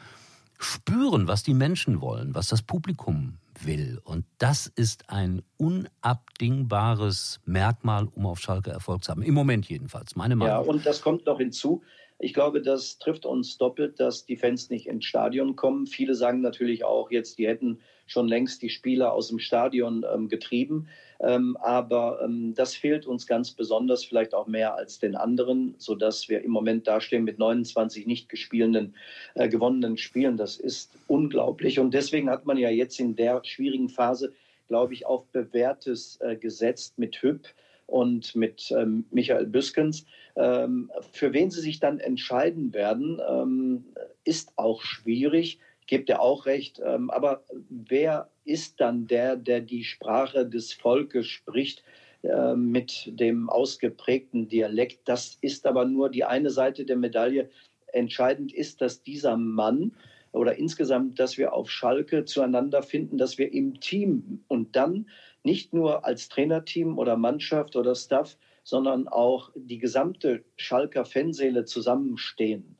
spüren, 0.59 1.27
was 1.27 1.43
die 1.43 1.53
Menschen 1.53 2.01
wollen, 2.01 2.35
was 2.35 2.47
das 2.47 2.61
Publikum 2.61 3.37
will. 3.63 3.99
Und 4.03 4.25
das 4.37 4.67
ist 4.67 5.09
ein 5.09 5.41
unabdingbares 5.57 7.39
Merkmal, 7.45 8.07
um 8.13 8.25
auf 8.25 8.39
Schalke 8.39 8.71
Erfolg 8.71 9.03
zu 9.03 9.11
haben. 9.11 9.21
Im 9.21 9.33
Moment 9.33 9.67
jedenfalls, 9.69 10.15
meine 10.15 10.35
Meinung. 10.35 10.53
Ja, 10.53 10.59
und 10.59 10.85
das 10.85 11.01
kommt 11.01 11.25
noch 11.25 11.37
hinzu. 11.37 11.83
Ich 12.17 12.33
glaube, 12.33 12.61
das 12.61 12.97
trifft 12.97 13.25
uns 13.25 13.57
doppelt, 13.57 13.99
dass 13.99 14.25
die 14.25 14.37
Fans 14.37 14.69
nicht 14.69 14.87
ins 14.87 15.05
Stadion 15.05 15.55
kommen. 15.55 15.85
Viele 15.85 16.15
sagen 16.15 16.41
natürlich 16.41 16.83
auch 16.83 17.11
jetzt, 17.11 17.37
die 17.37 17.47
hätten 17.47 17.79
schon 18.05 18.27
längst 18.27 18.61
die 18.61 18.69
Spieler 18.69 19.13
aus 19.13 19.29
dem 19.29 19.39
Stadion 19.39 20.05
ähm, 20.13 20.29
getrieben. 20.29 20.87
Ähm, 21.19 21.57
aber 21.57 22.21
ähm, 22.23 22.53
das 22.55 22.75
fehlt 22.75 23.05
uns 23.05 23.25
ganz 23.25 23.51
besonders, 23.51 24.03
vielleicht 24.03 24.33
auch 24.33 24.47
mehr 24.47 24.75
als 24.75 24.99
den 24.99 25.15
anderen, 25.15 25.75
sodass 25.77 26.27
wir 26.27 26.43
im 26.43 26.51
Moment 26.51 26.87
dastehen 26.87 27.23
mit 27.23 27.39
29 27.39 28.05
nicht 28.05 28.29
gespielten, 28.29 28.95
äh, 29.33 29.47
gewonnenen 29.47 29.97
Spielen. 29.97 30.37
Das 30.37 30.57
ist 30.57 30.91
unglaublich. 31.07 31.79
Und 31.79 31.93
deswegen 31.93 32.29
hat 32.29 32.45
man 32.45 32.57
ja 32.57 32.69
jetzt 32.69 32.99
in 32.99 33.15
der 33.15 33.41
schwierigen 33.43 33.89
Phase, 33.89 34.33
glaube 34.67 34.93
ich, 34.93 35.05
auf 35.05 35.25
Bewährtes 35.27 36.19
äh, 36.21 36.35
gesetzt 36.35 36.97
mit 36.97 37.15
Hüb 37.17 37.47
und 37.87 38.35
mit 38.35 38.71
ähm, 38.71 39.05
Michael 39.11 39.45
Büskens. 39.45 40.05
Ähm, 40.35 40.91
für 41.11 41.33
wen 41.33 41.49
sie 41.51 41.61
sich 41.61 41.79
dann 41.79 41.99
entscheiden 41.99 42.73
werden, 42.73 43.21
ähm, 43.29 43.85
ist 44.23 44.51
auch 44.57 44.81
schwierig. 44.81 45.59
Gebe 45.87 46.05
dir 46.05 46.21
auch 46.21 46.45
recht. 46.45 46.81
Ähm, 46.83 47.09
aber 47.09 47.43
wer 47.69 48.29
ist 48.43 48.79
dann 48.79 49.07
der, 49.07 49.35
der 49.35 49.61
die 49.61 49.83
Sprache 49.83 50.47
des 50.47 50.73
Volkes 50.73 51.27
spricht? 51.27 51.83
Äh, 52.25 52.55
mit 52.55 53.11
dem 53.19 53.49
ausgeprägten 53.49 54.47
Dialekt. 54.47 55.07
Das 55.07 55.37
ist 55.41 55.67
aber 55.67 55.85
nur 55.85 56.09
die 56.09 56.23
eine 56.23 56.49
Seite 56.49 56.85
der 56.85 56.97
Medaille. 56.97 57.49
Entscheidend 57.87 58.51
ist, 58.51 58.81
dass 58.81 59.03
dieser 59.03 59.37
Mann 59.37 59.91
oder 60.31 60.55
insgesamt, 60.55 61.19
dass 61.19 61.37
wir 61.37 61.53
auf 61.53 61.69
Schalke 61.69 62.25
zueinander 62.25 62.81
finden, 62.81 63.17
dass 63.17 63.37
wir 63.37 63.53
im 63.53 63.79
Team 63.79 64.43
und 64.47 64.75
dann 64.75 65.07
nicht 65.43 65.73
nur 65.73 66.03
als 66.03 66.27
Trainerteam 66.27 66.97
oder 66.97 67.15
Mannschaft 67.15 67.75
oder 67.75 67.93
Staff, 67.93 68.37
sondern 68.63 69.07
auch 69.07 69.51
die 69.55 69.77
gesamte 69.77 70.43
Schalker 70.57 71.05
Fanseele 71.05 71.65
zusammenstehen. 71.65 72.75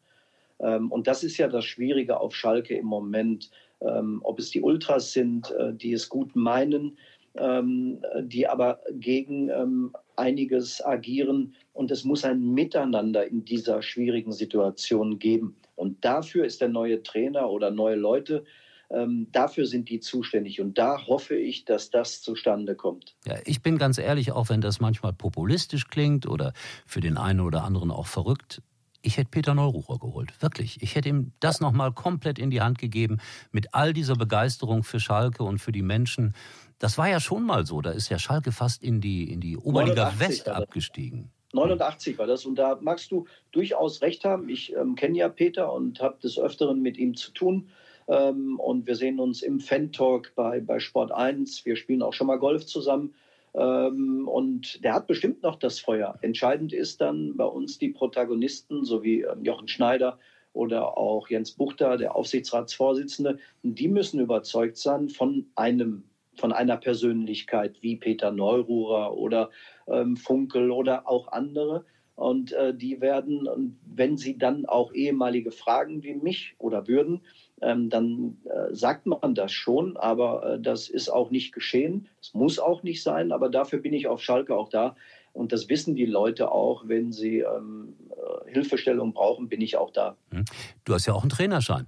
Ähm, 0.59 0.91
und 0.91 1.07
das 1.07 1.23
ist 1.23 1.37
ja 1.37 1.47
das 1.47 1.65
Schwierige 1.65 2.19
auf 2.19 2.35
Schalke 2.35 2.75
im 2.75 2.85
Moment. 2.85 3.51
Ähm, 3.81 4.21
ob 4.23 4.39
es 4.39 4.51
die 4.51 4.61
Ultras 4.61 5.11
sind, 5.11 5.51
äh, 5.51 5.73
die 5.73 5.93
es 5.93 6.09
gut 6.09 6.35
meinen, 6.35 6.97
ähm, 7.35 8.01
die 8.21 8.47
aber 8.47 8.79
gegen 8.93 9.91
einiges 10.15 10.83
agieren. 10.83 11.53
Und 11.73 11.91
es 11.91 12.05
muss 12.05 12.23
ein 12.23 12.53
Miteinander 12.53 13.27
in 13.27 13.43
dieser 13.43 13.81
schwierigen 13.81 14.31
Situation 14.31 15.19
geben. 15.19 15.57
Und 15.75 16.05
dafür 16.05 16.45
ist 16.45 16.61
der 16.61 16.69
neue 16.69 17.03
Trainer 17.03 17.49
oder 17.49 17.71
neue 17.71 17.95
Leute 17.95 18.45
ähm, 18.91 19.27
dafür 19.31 19.65
sind 19.65 19.89
die 19.89 19.99
zuständig 19.99 20.61
und 20.61 20.77
da 20.77 21.07
hoffe 21.07 21.35
ich, 21.35 21.65
dass 21.65 21.89
das 21.89 22.21
zustande 22.21 22.75
kommt. 22.75 23.15
Ja, 23.25 23.35
ich 23.45 23.61
bin 23.61 23.77
ganz 23.77 23.97
ehrlich, 23.97 24.31
auch 24.31 24.49
wenn 24.49 24.61
das 24.61 24.79
manchmal 24.79 25.13
populistisch 25.13 25.87
klingt 25.87 26.27
oder 26.27 26.53
für 26.85 27.01
den 27.01 27.17
einen 27.17 27.39
oder 27.39 27.63
anderen 27.63 27.91
auch 27.91 28.07
verrückt, 28.07 28.61
ich 29.05 29.17
hätte 29.17 29.29
Peter 29.29 29.53
Neururer 29.53 29.99
geholt, 29.99 30.33
wirklich. 30.41 30.81
Ich 30.81 30.95
hätte 30.95 31.09
ihm 31.09 31.31
das 31.39 31.61
nochmal 31.61 31.91
komplett 31.91 32.39
in 32.39 32.49
die 32.49 32.61
Hand 32.61 32.79
gegeben, 32.79 33.19
mit 33.51 33.73
all 33.73 33.93
dieser 33.93 34.15
Begeisterung 34.15 34.83
für 34.83 34.99
Schalke 34.99 35.43
und 35.43 35.59
für 35.59 35.71
die 35.71 35.83
Menschen. 35.83 36.33
Das 36.79 36.97
war 36.97 37.07
ja 37.07 37.19
schon 37.19 37.43
mal 37.43 37.65
so, 37.65 37.81
da 37.81 37.91
ist 37.91 38.09
ja 38.09 38.19
Schalke 38.19 38.51
fast 38.51 38.83
in 38.83 39.01
die, 39.01 39.31
in 39.31 39.41
die 39.41 39.57
Oberliga 39.57 40.13
West 40.17 40.49
abgestiegen. 40.49 41.31
89 41.53 42.17
war 42.17 42.27
das 42.27 42.45
und 42.45 42.55
da 42.55 42.77
magst 42.81 43.11
du 43.11 43.27
durchaus 43.51 44.01
recht 44.01 44.25
haben. 44.25 44.49
Ich 44.49 44.75
ähm, 44.75 44.95
kenne 44.95 45.17
ja 45.17 45.29
Peter 45.29 45.71
und 45.71 46.01
habe 46.01 46.19
des 46.21 46.37
Öfteren 46.37 46.81
mit 46.81 46.97
ihm 46.97 47.15
zu 47.15 47.31
tun. 47.31 47.69
Ähm, 48.07 48.59
und 48.59 48.87
wir 48.87 48.95
sehen 48.95 49.19
uns 49.19 49.41
im 49.41 49.59
Fan-Talk 49.59 50.33
bei, 50.35 50.59
bei 50.59 50.79
Sport 50.79 51.11
1. 51.11 51.65
Wir 51.65 51.75
spielen 51.77 52.01
auch 52.01 52.13
schon 52.13 52.27
mal 52.27 52.39
Golf 52.39 52.65
zusammen. 52.65 53.15
Ähm, 53.57 54.27
und 54.27 54.83
der 54.83 54.93
hat 54.93 55.07
bestimmt 55.07 55.43
noch 55.43 55.55
das 55.55 55.79
Feuer. 55.79 56.17
Entscheidend 56.21 56.73
ist 56.73 57.01
dann 57.01 57.37
bei 57.37 57.45
uns 57.45 57.77
die 57.77 57.89
Protagonisten, 57.89 58.83
so 58.83 59.03
wie 59.03 59.21
ähm, 59.21 59.43
Jochen 59.43 59.67
Schneider 59.67 60.19
oder 60.53 60.97
auch 60.97 61.29
Jens 61.29 61.51
Buchter, 61.51 61.97
der 61.97 62.15
Aufsichtsratsvorsitzende. 62.15 63.39
Die 63.63 63.87
müssen 63.87 64.19
überzeugt 64.19 64.77
sein 64.77 65.09
von 65.09 65.47
einem 65.55 66.03
von 66.37 66.51
einer 66.51 66.75
Persönlichkeit 66.75 67.81
wie 67.81 67.95
Peter 67.95 68.29
Neururer 68.29 69.15
oder 69.15 69.51
ähm, 69.87 70.17
Funkel 70.17 70.69
oder 70.69 71.07
auch 71.07 71.29
andere. 71.29 71.85
Und 72.15 72.51
äh, 72.51 72.73
die 72.75 72.99
werden, 72.99 73.77
wenn 73.85 74.17
sie 74.17 74.37
dann 74.37 74.65
auch 74.65 74.93
ehemalige 74.93 75.51
fragen 75.51 76.03
wie 76.03 76.13
mich 76.13 76.55
oder 76.57 76.87
würden, 76.89 77.21
ähm, 77.61 77.89
dann 77.89 78.37
äh, 78.45 78.73
sagt 78.73 79.05
man 79.05 79.35
das 79.35 79.51
schon, 79.51 79.97
aber 79.97 80.55
äh, 80.55 80.59
das 80.59 80.89
ist 80.89 81.09
auch 81.09 81.31
nicht 81.31 81.53
geschehen. 81.53 82.07
Es 82.21 82.33
muss 82.33 82.59
auch 82.59 82.83
nicht 82.83 83.01
sein, 83.01 83.31
aber 83.31 83.49
dafür 83.49 83.79
bin 83.79 83.93
ich 83.93 84.07
auf 84.07 84.21
Schalke 84.21 84.55
auch 84.55 84.69
da. 84.69 84.95
Und 85.33 85.51
das 85.51 85.67
wissen 85.67 85.95
die 85.95 86.05
Leute 86.05 86.51
auch, 86.51 86.87
wenn 86.87 87.11
sie 87.11 87.39
ähm, 87.39 87.95
äh, 88.09 88.51
Hilfestellung 88.51 89.13
brauchen, 89.13 89.49
bin 89.49 89.61
ich 89.61 89.77
auch 89.77 89.91
da. 89.91 90.15
Hm. 90.31 90.45
Du 90.83 90.93
hast 90.93 91.05
ja 91.05 91.13
auch 91.13 91.23
einen 91.23 91.29
Trainerschein. 91.29 91.87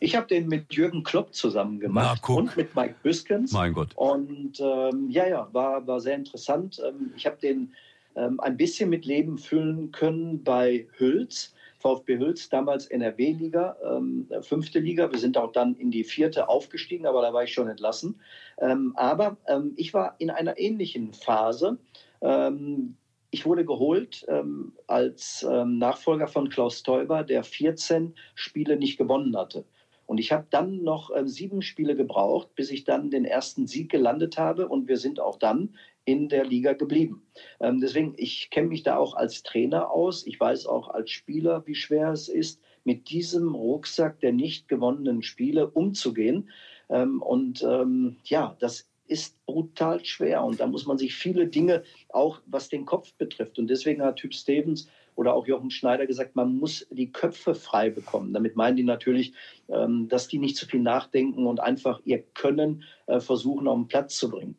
Ich 0.00 0.16
habe 0.16 0.26
den 0.26 0.48
mit 0.48 0.74
Jürgen 0.74 1.04
Klopp 1.04 1.32
zusammen 1.32 1.78
gemacht 1.78 2.20
Na, 2.28 2.34
und 2.34 2.56
mit 2.56 2.74
Mike 2.74 2.96
Büskens. 3.04 3.52
Mein 3.52 3.72
Gott. 3.72 3.90
Und 3.94 4.58
ähm, 4.58 5.08
ja, 5.08 5.28
ja, 5.28 5.48
war, 5.52 5.86
war 5.86 6.00
sehr 6.00 6.16
interessant. 6.16 6.82
Ähm, 6.84 7.12
ich 7.16 7.24
habe 7.26 7.36
den 7.40 7.72
ähm, 8.16 8.40
ein 8.40 8.56
bisschen 8.56 8.90
mit 8.90 9.04
Leben 9.04 9.38
füllen 9.38 9.92
können 9.92 10.42
bei 10.42 10.88
Hülz. 10.96 11.54
VfB 11.82 12.18
Hülz, 12.18 12.48
damals 12.48 12.86
NRW-Liga, 12.86 13.76
ähm, 13.84 14.28
fünfte 14.40 14.78
Liga. 14.78 15.10
Wir 15.10 15.18
sind 15.18 15.36
auch 15.36 15.52
dann 15.52 15.74
in 15.74 15.90
die 15.90 16.04
vierte 16.04 16.48
aufgestiegen, 16.48 17.06
aber 17.06 17.22
da 17.22 17.32
war 17.32 17.44
ich 17.44 17.52
schon 17.52 17.68
entlassen. 17.68 18.20
Ähm, 18.58 18.94
aber 18.96 19.36
ähm, 19.48 19.72
ich 19.76 19.92
war 19.92 20.14
in 20.18 20.30
einer 20.30 20.58
ähnlichen 20.58 21.12
Phase. 21.12 21.78
Ähm, 22.20 22.96
ich 23.30 23.46
wurde 23.46 23.64
geholt 23.64 24.24
ähm, 24.28 24.72
als 24.86 25.46
ähm, 25.50 25.78
Nachfolger 25.78 26.28
von 26.28 26.50
Klaus 26.50 26.82
Teuber, 26.82 27.24
der 27.24 27.42
14 27.42 28.14
Spiele 28.34 28.76
nicht 28.76 28.98
gewonnen 28.98 29.36
hatte. 29.36 29.64
Und 30.06 30.18
ich 30.18 30.32
habe 30.32 30.46
dann 30.50 30.82
noch 30.82 31.10
äh, 31.10 31.26
sieben 31.26 31.62
Spiele 31.62 31.96
gebraucht, 31.96 32.54
bis 32.54 32.70
ich 32.70 32.84
dann 32.84 33.10
den 33.10 33.24
ersten 33.24 33.66
Sieg 33.66 33.90
gelandet 33.90 34.36
habe. 34.36 34.68
Und 34.68 34.86
wir 34.86 34.98
sind 34.98 35.18
auch 35.18 35.38
dann 35.38 35.74
in 36.04 36.28
der 36.28 36.44
Liga 36.44 36.72
geblieben. 36.72 37.22
Ähm, 37.60 37.80
deswegen, 37.80 38.14
ich 38.16 38.50
kenne 38.50 38.68
mich 38.68 38.82
da 38.82 38.96
auch 38.96 39.14
als 39.14 39.42
Trainer 39.42 39.90
aus. 39.90 40.26
Ich 40.26 40.38
weiß 40.38 40.66
auch 40.66 40.88
als 40.88 41.10
Spieler, 41.10 41.66
wie 41.66 41.74
schwer 41.74 42.10
es 42.10 42.28
ist, 42.28 42.60
mit 42.84 43.10
diesem 43.10 43.54
Rucksack 43.54 44.20
der 44.20 44.32
nicht 44.32 44.68
gewonnenen 44.68 45.22
Spiele 45.22 45.70
umzugehen. 45.70 46.50
Ähm, 46.88 47.22
und 47.22 47.62
ähm, 47.62 48.16
ja, 48.24 48.56
das 48.58 48.88
ist 49.06 49.44
brutal 49.46 50.04
schwer 50.04 50.42
und 50.42 50.60
da 50.60 50.66
muss 50.66 50.86
man 50.86 50.96
sich 50.96 51.14
viele 51.14 51.46
Dinge, 51.46 51.82
auch 52.08 52.40
was 52.46 52.68
den 52.68 52.86
Kopf 52.86 53.12
betrifft. 53.14 53.58
Und 53.58 53.68
deswegen 53.68 54.02
hat 54.02 54.16
Typ 54.16 54.32
Stevens 54.34 54.88
oder 55.14 55.34
auch 55.34 55.46
Jochen 55.46 55.70
Schneider 55.70 56.06
gesagt, 56.06 56.34
man 56.36 56.56
muss 56.56 56.86
die 56.90 57.12
Köpfe 57.12 57.54
frei 57.54 57.90
bekommen. 57.90 58.32
Damit 58.32 58.56
meinen 58.56 58.76
die 58.76 58.82
natürlich, 58.82 59.34
ähm, 59.68 60.08
dass 60.08 60.28
die 60.28 60.38
nicht 60.38 60.56
zu 60.56 60.66
viel 60.66 60.80
nachdenken 60.80 61.46
und 61.46 61.60
einfach 61.60 62.00
ihr 62.04 62.22
Können 62.34 62.84
äh, 63.06 63.20
versuchen, 63.20 63.68
auf 63.68 63.76
den 63.76 63.88
Platz 63.88 64.16
zu 64.16 64.30
bringen. 64.30 64.56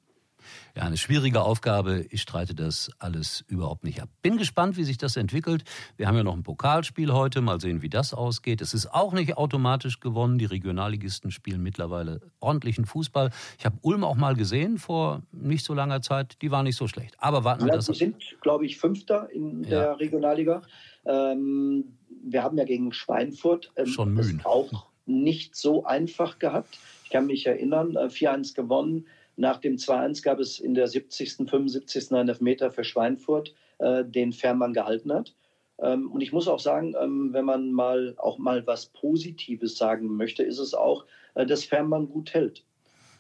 Ja, 0.75 0.83
eine 0.83 0.97
schwierige 0.97 1.43
Aufgabe. 1.43 2.07
Ich 2.09 2.23
streite 2.23 2.55
das 2.55 2.89
alles 2.97 3.45
überhaupt 3.47 3.83
nicht 3.83 4.01
ab. 4.01 4.09
Bin 4.23 4.37
gespannt, 4.37 4.75
wie 4.75 4.83
sich 4.83 4.97
das 4.97 5.17
entwickelt. 5.17 5.65
Wir 5.97 6.07
haben 6.07 6.15
ja 6.15 6.23
noch 6.23 6.33
ein 6.33 6.41
Pokalspiel 6.41 7.13
heute. 7.13 7.41
Mal 7.41 7.61
sehen, 7.61 7.83
wie 7.83 7.89
das 7.89 8.11
ausgeht. 8.11 8.59
Es 8.59 8.73
ist 8.73 8.91
auch 8.91 9.13
nicht 9.13 9.37
automatisch 9.37 9.99
gewonnen. 9.99 10.39
Die 10.39 10.45
Regionalligisten 10.45 11.29
spielen 11.29 11.61
mittlerweile 11.61 12.21
ordentlichen 12.39 12.87
Fußball. 12.87 13.29
Ich 13.59 13.67
habe 13.67 13.77
Ulm 13.83 14.03
auch 14.03 14.15
mal 14.15 14.35
gesehen 14.35 14.79
vor 14.79 15.21
nicht 15.31 15.63
so 15.63 15.75
langer 15.75 16.01
Zeit. 16.01 16.41
Die 16.41 16.49
war 16.49 16.63
nicht 16.63 16.75
so 16.75 16.87
schlecht. 16.87 17.17
Aber 17.19 17.43
warten 17.43 17.65
wir 17.65 17.73
das. 17.73 17.87
Wir 17.87 17.93
sind, 17.93 18.35
glaube 18.41 18.65
ich, 18.65 18.79
Fünfter 18.79 19.29
in 19.31 19.63
ja. 19.65 19.69
der 19.69 19.99
Regionalliga. 19.99 20.63
Ähm, 21.05 21.99
wir 22.25 22.41
haben 22.41 22.57
ja 22.57 22.63
gegen 22.63 22.93
Schweinfurt 22.93 23.71
ähm, 23.75 23.85
Schon 23.85 24.15
mühen. 24.15 24.41
auch 24.43 24.87
nicht 25.05 25.55
so 25.55 25.85
einfach 25.85 26.39
gehabt. 26.39 26.79
Ich 27.03 27.11
kann 27.11 27.27
mich 27.27 27.45
erinnern, 27.45 27.95
4-1 27.95 28.51
äh, 28.51 28.53
gewonnen 28.55 29.05
nach 29.35 29.57
dem 29.57 29.77
2-1 29.77 30.23
gab 30.23 30.39
es 30.39 30.59
in 30.59 30.73
der 30.73 30.87
70., 30.87 31.49
75. 31.49 32.11
einen 32.11 32.29
Elfmeter 32.29 32.71
für 32.71 32.83
Schweinfurt, 32.83 33.53
äh, 33.79 34.03
den 34.05 34.31
Fährmann 34.31 34.73
gehalten 34.73 35.11
hat. 35.11 35.35
Ähm, 35.79 36.11
und 36.11 36.21
ich 36.21 36.31
muss 36.31 36.47
auch 36.47 36.59
sagen, 36.59 36.95
ähm, 36.99 37.33
wenn 37.33 37.45
man 37.45 37.71
mal 37.71 38.15
auch 38.17 38.37
mal 38.37 38.65
was 38.67 38.87
Positives 38.87 39.77
sagen 39.77 40.15
möchte, 40.15 40.43
ist 40.43 40.59
es 40.59 40.73
auch, 40.73 41.05
äh, 41.35 41.45
dass 41.45 41.65
Fährmann 41.65 42.09
gut 42.09 42.33
hält. 42.33 42.63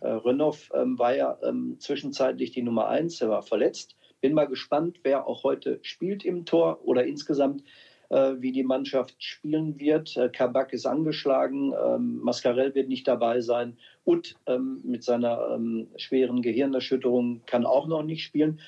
Äh, 0.01 0.09
Rönnow 0.09 0.69
ähm, 0.73 0.99
war 0.99 1.15
ja 1.15 1.37
ähm, 1.43 1.77
zwischenzeitlich 1.79 2.51
die 2.51 2.61
Nummer 2.61 2.87
1, 2.87 3.21
er 3.21 3.29
war 3.29 3.41
verletzt. 3.41 3.95
Bin 4.21 4.33
mal 4.33 4.47
gespannt, 4.47 4.99
wer 5.03 5.27
auch 5.27 5.43
heute 5.43 5.79
spielt 5.81 6.23
im 6.23 6.45
Tor 6.45 6.81
oder 6.85 7.05
insgesamt 7.05 7.63
wie 8.09 8.51
die 8.51 8.63
Mannschaft 8.63 9.15
spielen 9.23 9.79
wird. 9.79 10.15
Äh, 10.17 10.29
Kabak 10.29 10.73
ist 10.73 10.85
angeschlagen, 10.85 11.73
ähm, 11.73 12.19
Mascarell 12.21 12.75
wird 12.75 12.89
nicht 12.89 13.07
dabei 13.07 13.41
sein. 13.41 13.77
und 14.03 14.35
ähm, 14.47 14.81
mit 14.83 15.03
seiner 15.03 15.55
ähm, 15.55 15.87
schweren 15.97 16.41
Gehirnerschütterung 16.41 17.41
kann 17.45 17.65
auch 17.65 17.87
noch 17.87 18.03
nicht 18.03 18.23
spielen. 18.23 18.59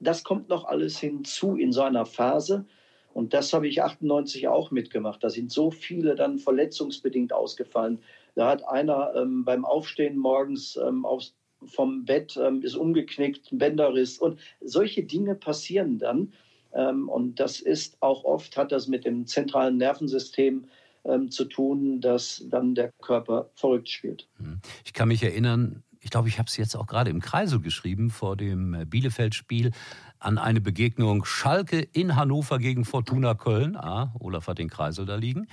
Das 0.00 0.24
kommt 0.24 0.48
noch 0.48 0.64
alles 0.64 0.98
hinzu 0.98 1.56
in 1.56 1.72
so 1.72 1.82
einer 1.82 2.06
Phase. 2.06 2.66
Und 3.14 3.34
das 3.34 3.52
habe 3.52 3.68
ich 3.68 3.82
98 3.82 4.48
auch 4.48 4.70
mitgemacht. 4.70 5.22
Da 5.22 5.30
sind 5.30 5.52
so 5.52 5.70
viele 5.70 6.14
dann 6.14 6.38
verletzungsbedingt 6.38 7.32
ausgefallen. 7.32 8.00
Da 8.34 8.48
hat 8.48 8.66
einer 8.66 9.14
ähm, 9.14 9.44
beim 9.44 9.64
Aufstehen 9.64 10.16
morgens 10.16 10.76
ähm, 10.76 11.04
aufs, 11.04 11.34
vom 11.64 12.04
Bett 12.04 12.36
ähm, 12.42 12.62
ist 12.62 12.74
umgeknickt, 12.74 13.48
Bänderriss. 13.52 14.18
Und 14.18 14.40
solche 14.60 15.04
Dinge 15.04 15.34
passieren 15.34 15.98
dann. 15.98 16.32
Ähm, 16.74 17.08
und 17.08 17.40
das 17.40 17.60
ist 17.60 17.96
auch 18.00 18.24
oft, 18.24 18.56
hat 18.56 18.72
das 18.72 18.86
mit 18.86 19.04
dem 19.04 19.26
zentralen 19.26 19.76
Nervensystem 19.76 20.64
ähm, 21.04 21.30
zu 21.30 21.44
tun, 21.44 22.00
dass 22.00 22.44
dann 22.48 22.74
der 22.74 22.92
Körper 23.02 23.50
verrückt 23.54 23.88
spielt. 23.88 24.28
Hm. 24.38 24.60
Ich 24.84 24.92
kann 24.92 25.08
mich 25.08 25.22
erinnern, 25.22 25.82
ich 26.00 26.10
glaube, 26.10 26.28
ich 26.28 26.38
habe 26.38 26.48
es 26.48 26.56
jetzt 26.56 26.74
auch 26.76 26.86
gerade 26.86 27.10
im 27.10 27.20
Kreisel 27.20 27.60
geschrieben 27.60 28.10
vor 28.10 28.36
dem 28.36 28.74
äh, 28.74 28.84
Bielefeld-Spiel 28.84 29.70
an 30.18 30.38
eine 30.38 30.60
Begegnung 30.60 31.24
Schalke 31.24 31.86
in 31.92 32.16
Hannover 32.16 32.58
gegen 32.58 32.84
Fortuna 32.84 33.34
Köln. 33.34 33.76
Ah, 33.76 34.12
Olaf 34.18 34.46
hat 34.46 34.58
den 34.58 34.68
Kreisel 34.68 35.06
da 35.06 35.16
liegen. 35.16 35.48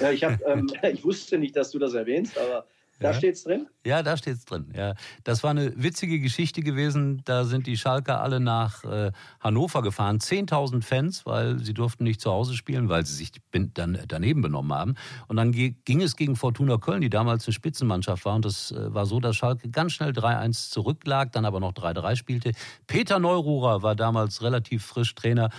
Ja, 0.00 0.10
ich, 0.10 0.24
hab, 0.24 0.40
ähm, 0.46 0.70
ich 0.92 1.04
wusste 1.04 1.38
nicht, 1.38 1.56
dass 1.56 1.70
du 1.70 1.78
das 1.78 1.94
erwähnst, 1.94 2.38
aber 2.38 2.66
da 2.98 3.10
ja. 3.10 3.14
steht's 3.14 3.44
drin? 3.44 3.66
Ja, 3.84 4.02
da 4.02 4.16
steht's 4.16 4.44
drin. 4.44 4.72
Ja, 4.74 4.94
das 5.24 5.42
war 5.42 5.50
eine 5.50 5.72
witzige 5.76 6.18
Geschichte 6.18 6.62
gewesen. 6.62 7.22
Da 7.24 7.44
sind 7.44 7.66
die 7.66 7.76
Schalker 7.76 8.22
alle 8.22 8.40
nach 8.40 8.84
äh, 8.84 9.12
Hannover 9.40 9.82
gefahren. 9.82 10.18
10.000 10.18 10.82
Fans, 10.82 11.26
weil 11.26 11.58
sie 11.58 11.74
durften 11.74 12.04
nicht 12.04 12.20
zu 12.20 12.30
Hause 12.30 12.54
spielen, 12.54 12.88
weil 12.88 13.04
sie 13.04 13.14
sich 13.14 13.32
dann 13.74 13.98
daneben 14.08 14.40
benommen 14.40 14.72
haben. 14.72 14.94
Und 15.28 15.36
dann 15.36 15.52
ging 15.52 16.00
es 16.00 16.16
gegen 16.16 16.36
Fortuna 16.36 16.78
Köln, 16.78 17.02
die 17.02 17.10
damals 17.10 17.46
eine 17.46 17.52
Spitzenmannschaft 17.52 18.24
war. 18.24 18.34
Und 18.36 18.44
das 18.44 18.72
äh, 18.72 18.94
war 18.94 19.06
so, 19.06 19.20
dass 19.20 19.36
Schalke 19.36 19.68
ganz 19.68 19.92
schnell 19.92 20.10
3-1 20.10 20.70
zurücklag, 20.70 21.32
dann 21.32 21.44
aber 21.44 21.60
noch 21.60 21.72
3-3 21.72 22.16
spielte. 22.16 22.52
Peter 22.86 23.18
Neururer 23.18 23.82
war 23.82 23.94
damals 23.94 24.42
relativ 24.42 24.84
frisch 24.84 25.14
Trainer 25.14 25.50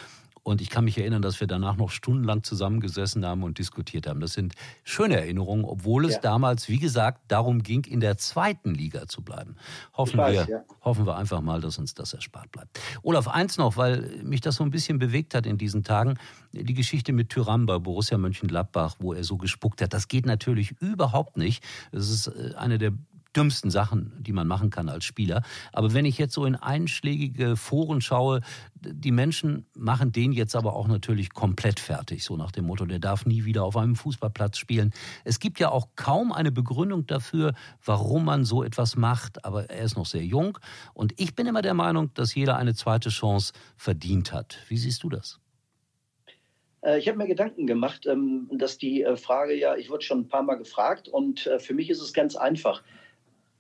und 0.48 0.62
ich 0.62 0.70
kann 0.70 0.86
mich 0.86 0.98
erinnern, 0.98 1.22
dass 1.22 1.42
wir 1.42 1.48
danach 1.48 1.76
noch 1.76 1.90
stundenlang 1.90 2.42
zusammengesessen 2.42 3.26
haben 3.26 3.44
und 3.44 3.58
diskutiert 3.60 4.08
haben. 4.08 4.22
Das 4.22 4.32
sind 4.32 4.54
schöne 4.86 5.18
Erinnerungen, 5.18 5.66
obwohl 5.66 6.06
es 6.06 6.14
ja. 6.14 6.20
damals, 6.22 6.70
wie 6.70 6.80
gesagt, 6.80 7.20
darum 7.28 7.64
ging, 7.64 7.84
in 7.84 8.00
der 8.00 8.18
zweiten 8.18 8.74
Liga 8.74 9.08
zu 9.08 9.22
bleiben. 9.22 9.58
Hoffen, 9.94 10.18
weiß, 10.18 10.48
wir, 10.48 10.56
ja. 10.56 10.64
hoffen 10.86 11.06
wir 11.06 11.18
einfach 11.18 11.42
mal, 11.42 11.60
dass 11.60 11.78
uns 11.80 11.96
das 11.96 12.14
erspart 12.14 12.50
bleibt. 12.54 12.80
Olaf, 13.04 13.28
eins 13.28 13.58
noch, 13.58 13.76
weil 13.76 14.22
mich 14.24 14.40
das 14.40 14.56
so 14.56 14.64
ein 14.64 14.72
bisschen 14.72 15.00
bewegt 15.00 15.36
hat 15.36 15.46
in 15.46 15.58
diesen 15.58 15.84
Tagen. 15.84 16.18
Die 16.54 16.74
Geschichte 16.74 17.12
mit 17.12 17.28
Tyram 17.28 17.66
bei 17.66 17.78
Borussia 17.78 18.18
Mönchengladbach, 18.18 18.96
wo 19.00 19.12
er 19.12 19.26
so 19.26 19.36
gespuckt 19.36 19.82
hat, 19.82 19.92
das 19.92 20.08
geht 20.08 20.26
natürlich 20.26 20.76
überhaupt 20.80 21.36
nicht. 21.36 21.62
Das 21.92 22.10
ist 22.10 22.28
äh, 22.28 22.54
eine 22.56 22.78
der 22.78 22.94
dümmsten 23.38 23.70
Sachen, 23.70 24.14
die 24.20 24.34
man 24.34 24.48
machen 24.48 24.72
kann 24.72 24.90
als 24.90 25.06
Spieler. 25.06 25.44
Aber 25.72 25.94
wenn 25.94 26.06
ich 26.06 26.18
jetzt 26.18 26.34
so 26.34 26.46
in 26.46 26.56
einschlägige 26.56 27.56
Foren 27.56 28.02
schaue, 28.02 28.42
die 28.76 29.12
Menschen 29.12 29.68
machen 29.76 30.12
den 30.12 30.32
jetzt 30.32 30.56
aber 30.56 30.76
auch 30.76 30.88
natürlich 30.88 31.34
komplett 31.34 31.80
fertig, 31.80 32.24
so 32.24 32.36
nach 32.36 32.52
dem 32.52 32.66
Motto, 32.66 32.86
der 32.86 33.00
darf 33.00 33.26
nie 33.26 33.46
wieder 33.46 33.64
auf 33.64 33.78
einem 33.78 33.96
Fußballplatz 33.96 34.58
spielen. 34.58 34.92
Es 35.24 35.40
gibt 35.40 35.60
ja 35.60 35.70
auch 35.70 35.90
kaum 35.96 36.32
eine 36.32 36.52
Begründung 36.52 37.06
dafür, 37.06 37.54
warum 37.86 38.26
man 38.26 38.44
so 38.44 38.64
etwas 38.64 38.96
macht, 38.96 39.46
aber 39.46 39.70
er 39.70 39.84
ist 39.84 39.96
noch 39.96 40.06
sehr 40.06 40.26
jung 40.26 40.58
und 40.94 41.14
ich 41.18 41.36
bin 41.36 41.46
immer 41.46 41.62
der 41.62 41.76
Meinung, 41.76 42.14
dass 42.16 42.34
jeder 42.34 42.58
eine 42.58 42.74
zweite 42.74 43.10
Chance 43.10 43.54
verdient 43.76 44.34
hat. 44.34 44.58
Wie 44.68 44.78
siehst 44.78 45.04
du 45.04 45.10
das? 45.10 45.40
Äh, 46.82 47.00
ich 47.00 47.08
habe 47.08 47.18
mir 47.18 47.28
Gedanken 47.28 47.68
gemacht, 47.68 48.06
ähm, 48.06 48.50
dass 48.54 48.78
die 48.78 49.04
äh, 49.04 49.16
Frage 49.18 49.54
ja, 49.54 49.76
ich 49.76 49.90
wurde 49.90 50.04
schon 50.04 50.22
ein 50.22 50.28
paar 50.28 50.44
Mal 50.44 50.56
gefragt 50.56 51.08
und 51.08 51.48
äh, 51.48 51.60
für 51.60 51.74
mich 51.74 51.90
ist 51.90 52.02
es 52.02 52.14
ganz 52.14 52.36
einfach 52.36 52.84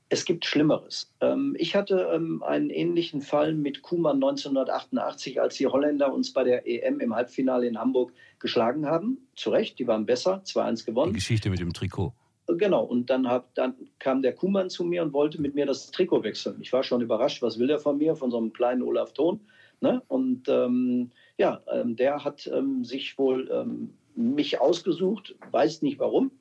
es 0.09 0.25
gibt 0.25 0.45
Schlimmeres. 0.45 1.11
Ähm, 1.21 1.55
ich 1.57 1.75
hatte 1.75 2.09
ähm, 2.13 2.41
einen 2.43 2.69
ähnlichen 2.69 3.21
Fall 3.21 3.53
mit 3.53 3.81
Kuman 3.81 4.15
1988, 4.15 5.41
als 5.41 5.55
die 5.55 5.67
Holländer 5.67 6.13
uns 6.13 6.31
bei 6.31 6.43
der 6.43 6.67
EM 6.67 6.99
im 6.99 7.13
Halbfinale 7.13 7.67
in 7.67 7.77
Hamburg 7.77 8.13
geschlagen 8.39 8.85
haben. 8.85 9.17
Zu 9.35 9.49
Recht, 9.49 9.79
die 9.79 9.87
waren 9.87 10.05
besser, 10.05 10.41
2-1 10.45 10.85
gewonnen. 10.85 11.11
Die 11.13 11.19
Geschichte 11.19 11.49
mit 11.49 11.59
dem 11.59 11.73
Trikot. 11.73 12.13
Genau, 12.47 12.83
und 12.83 13.09
dann, 13.09 13.27
hab, 13.27 13.53
dann 13.55 13.75
kam 13.99 14.21
der 14.21 14.33
Kuhmann 14.33 14.69
zu 14.69 14.85
mir 14.85 15.03
und 15.03 15.11
wollte 15.11 15.41
mit 15.41 15.53
mir 15.53 15.65
das 15.65 15.91
Trikot 15.91 16.23
wechseln. 16.23 16.57
Ich 16.61 16.71
war 16.71 16.83
schon 16.83 17.01
überrascht, 17.01 17.41
was 17.41 17.59
will 17.59 17.67
der 17.67 17.79
von 17.79 17.97
mir, 17.97 18.15
von 18.15 18.31
so 18.31 18.37
einem 18.37 18.53
kleinen 18.53 18.83
Olaf 18.83 19.11
Thon. 19.11 19.41
Ne? 19.81 20.01
Und 20.07 20.47
ähm, 20.47 21.11
ja, 21.37 21.61
ähm, 21.69 21.97
der 21.97 22.23
hat 22.23 22.49
ähm, 22.51 22.85
sich 22.85 23.17
wohl 23.17 23.49
ähm, 23.51 23.93
mich 24.15 24.61
ausgesucht, 24.61 25.35
weiß 25.51 25.81
nicht 25.81 25.99
warum 25.99 26.31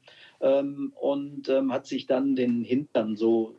ähm, 0.40 0.92
und 0.94 1.48
ähm, 1.48 1.72
hat 1.72 1.86
sich 1.86 2.06
dann 2.06 2.36
den 2.36 2.62
Hintern 2.62 3.16
so, 3.16 3.56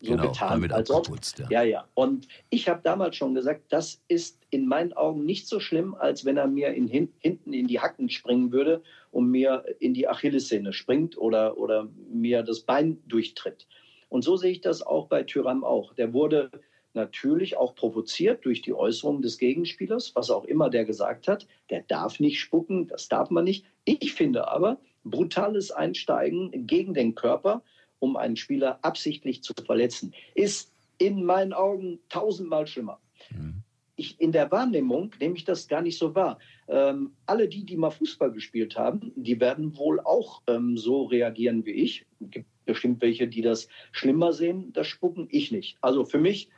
so 0.00 0.12
genau, 0.12 0.28
getan. 0.28 0.50
Damit 0.50 0.72
als 0.72 0.90
ob, 0.90 1.08
ja. 1.38 1.46
ja, 1.50 1.62
ja. 1.62 1.88
Und 1.94 2.28
ich 2.50 2.68
habe 2.68 2.80
damals 2.82 3.16
schon 3.16 3.34
gesagt, 3.34 3.64
das 3.70 4.02
ist 4.08 4.40
in 4.50 4.66
meinen 4.66 4.92
Augen 4.92 5.24
nicht 5.24 5.48
so 5.48 5.60
schlimm, 5.60 5.94
als 5.94 6.24
wenn 6.24 6.36
er 6.36 6.46
mir 6.46 6.74
in, 6.74 6.86
hinten 6.86 7.52
in 7.52 7.66
die 7.66 7.80
Hacken 7.80 8.08
springen 8.08 8.52
würde 8.52 8.82
und 9.10 9.30
mir 9.30 9.64
in 9.80 9.94
die 9.94 10.08
Achillessehne 10.08 10.72
springt 10.72 11.16
oder, 11.18 11.58
oder 11.58 11.88
mir 12.10 12.42
das 12.42 12.60
Bein 12.60 12.98
durchtritt. 13.06 13.66
Und 14.08 14.22
so 14.22 14.36
sehe 14.36 14.52
ich 14.52 14.60
das 14.60 14.82
auch 14.82 15.08
bei 15.08 15.24
Tyram 15.24 15.64
auch. 15.64 15.94
Der 15.94 16.12
wurde 16.12 16.50
natürlich 16.94 17.56
auch 17.56 17.74
provoziert 17.74 18.44
durch 18.44 18.62
die 18.62 18.72
Äußerungen 18.72 19.22
des 19.22 19.38
Gegenspielers, 19.38 20.14
was 20.14 20.30
auch 20.30 20.44
immer 20.44 20.70
der 20.70 20.84
gesagt 20.84 21.28
hat. 21.28 21.46
Der 21.70 21.82
darf 21.82 22.20
nicht 22.20 22.40
spucken, 22.40 22.86
das 22.86 23.08
darf 23.08 23.30
man 23.30 23.44
nicht. 23.44 23.66
Ich 23.84 24.14
finde 24.14 24.48
aber, 24.48 24.78
brutales 25.04 25.70
Einsteigen 25.70 26.66
gegen 26.66 26.94
den 26.94 27.14
Körper, 27.14 27.62
um 27.98 28.16
einen 28.16 28.36
Spieler 28.36 28.78
absichtlich 28.82 29.42
zu 29.42 29.52
verletzen, 29.64 30.14
ist 30.34 30.72
in 30.98 31.24
meinen 31.24 31.52
Augen 31.52 32.00
tausendmal 32.08 32.66
schlimmer. 32.66 33.00
Mhm. 33.30 33.62
Ich, 33.96 34.20
in 34.20 34.32
der 34.32 34.50
Wahrnehmung 34.50 35.14
nehme 35.20 35.36
ich 35.36 35.44
das 35.44 35.68
gar 35.68 35.80
nicht 35.80 35.98
so 35.98 36.16
wahr. 36.16 36.38
Ähm, 36.66 37.12
alle 37.26 37.48
die, 37.48 37.64
die 37.64 37.76
mal 37.76 37.90
Fußball 37.90 38.32
gespielt 38.32 38.76
haben, 38.76 39.12
die 39.14 39.38
werden 39.38 39.76
wohl 39.76 40.00
auch 40.00 40.42
ähm, 40.48 40.76
so 40.76 41.04
reagieren 41.04 41.64
wie 41.64 41.72
ich. 41.72 42.04
Es 42.20 42.30
gibt 42.30 42.46
bestimmt 42.64 43.02
welche, 43.02 43.28
die 43.28 43.42
das 43.42 43.68
schlimmer 43.92 44.32
sehen, 44.32 44.72
das 44.72 44.88
Spucken. 44.88 45.28
Ich 45.30 45.52
nicht. 45.52 45.76
Also 45.80 46.04
für 46.04 46.18
mich 46.18 46.48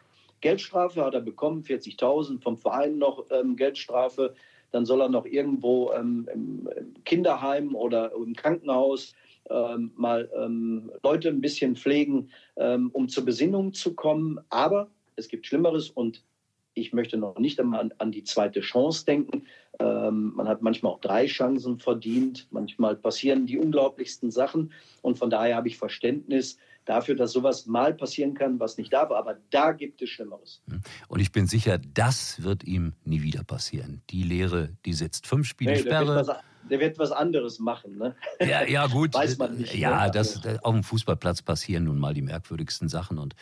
Geldstrafe 0.40 1.04
hat 1.04 1.14
er 1.14 1.20
bekommen, 1.20 1.62
40.000 1.62 2.42
vom 2.42 2.56
Verein 2.56 2.98
noch 2.98 3.26
ähm, 3.30 3.56
Geldstrafe 3.56 4.34
dann 4.70 4.86
soll 4.86 5.00
er 5.00 5.08
noch 5.08 5.26
irgendwo 5.26 5.92
ähm, 5.92 6.28
im 6.32 6.68
Kinderheim 7.04 7.74
oder 7.74 8.12
im 8.12 8.34
Krankenhaus 8.34 9.14
ähm, 9.50 9.92
mal 9.96 10.30
ähm, 10.36 10.90
Leute 11.02 11.28
ein 11.28 11.40
bisschen 11.40 11.76
pflegen, 11.76 12.30
ähm, 12.56 12.90
um 12.92 13.08
zur 13.08 13.24
Besinnung 13.24 13.72
zu 13.72 13.94
kommen. 13.94 14.40
Aber 14.48 14.90
es 15.16 15.28
gibt 15.28 15.46
Schlimmeres 15.46 15.90
und 15.90 16.22
ich 16.76 16.92
möchte 16.92 17.16
noch 17.16 17.38
nicht 17.38 17.58
einmal 17.58 17.80
an, 17.80 17.92
an 17.98 18.12
die 18.12 18.22
zweite 18.22 18.60
Chance 18.60 19.04
denken. 19.04 19.46
Ähm, 19.80 20.34
man 20.36 20.46
hat 20.46 20.62
manchmal 20.62 20.92
auch 20.92 21.00
drei 21.00 21.26
Chancen 21.26 21.78
verdient. 21.78 22.46
Manchmal 22.50 22.96
passieren 22.96 23.46
die 23.46 23.58
unglaublichsten 23.58 24.30
Sachen. 24.30 24.72
Und 25.02 25.18
von 25.18 25.30
daher 25.30 25.56
habe 25.56 25.68
ich 25.68 25.78
Verständnis, 25.78 26.58
dafür, 26.86 27.16
dass 27.16 27.32
sowas 27.32 27.66
mal 27.66 27.92
passieren 27.92 28.34
kann, 28.34 28.58
was 28.58 28.78
nicht 28.78 28.92
darf. 28.92 29.10
Aber 29.10 29.36
da 29.50 29.72
gibt 29.72 30.00
es 30.02 30.10
Schlimmeres. 30.10 30.62
Hm. 30.68 30.80
Und 31.08 31.20
ich 31.20 31.32
bin 31.32 31.46
sicher, 31.46 31.78
das 31.78 32.42
wird 32.42 32.64
ihm 32.64 32.94
nie 33.04 33.22
wieder 33.22 33.44
passieren. 33.44 34.02
Die 34.10 34.22
Lehre, 34.22 34.70
die 34.86 34.92
sitzt 34.92 35.26
fünf 35.26 35.46
Spiele 35.46 35.72
nee, 35.72 35.78
Sperre. 35.80 36.06
Der 36.06 36.14
wird, 36.14 36.28
was, 36.28 36.36
der 36.70 36.80
wird 36.80 36.98
was 36.98 37.12
anderes 37.12 37.58
machen. 37.58 37.98
Ne? 37.98 38.14
Ja, 38.40 38.64
ja, 38.66 38.86
gut. 38.86 39.14
Weiß 39.14 39.36
man 39.36 39.56
nicht. 39.56 39.74
Ja, 39.74 40.06
ne? 40.06 40.12
das, 40.12 40.40
auf 40.62 40.72
dem 40.72 40.84
Fußballplatz 40.84 41.42
passieren 41.42 41.84
nun 41.84 41.98
mal 41.98 42.14
die 42.14 42.22
merkwürdigsten 42.22 42.88
Sachen. 42.88 43.18
Und 43.18 43.34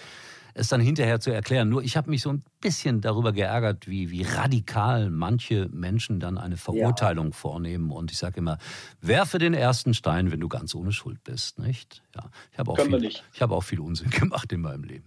es 0.55 0.68
dann 0.68 0.81
hinterher 0.81 1.20
zu 1.20 1.31
erklären. 1.31 1.68
Nur 1.68 1.83
ich 1.83 1.97
habe 1.97 2.09
mich 2.11 2.23
so 2.23 2.31
ein 2.31 2.42
bisschen 2.64 3.03
darüber 3.03 3.33
geärgert, 3.33 3.87
wie, 3.87 4.11
wie 4.11 4.22
radikal 4.22 5.11
manche 5.11 5.68
Menschen 5.70 6.18
dann 6.18 6.38
eine 6.38 6.57
Verurteilung 6.57 7.27
ja. 7.27 7.33
vornehmen. 7.33 7.90
Und 7.90 8.11
ich 8.11 8.16
sage 8.16 8.38
immer, 8.38 8.57
werfe 9.03 9.38
den 9.38 9.53
ersten 9.53 9.92
Stein, 9.92 10.33
wenn 10.33 10.40
du 10.40 10.48
ganz 10.48 10.74
ohne 10.74 10.90
Schuld 10.90 11.22
bist. 11.24 11.59
Nicht? 11.59 12.03
Ja, 12.16 12.31
ich 12.53 12.59
habe 12.59 12.70
auch, 12.70 12.81
viel, 12.81 13.05
ich 13.05 13.42
hab 13.42 13.50
auch 13.50 13.62
viel 13.62 13.81
Unsinn 13.81 14.09
gemacht 14.18 14.50
in 14.50 14.62
meinem 14.62 14.83
Leben. 14.83 15.05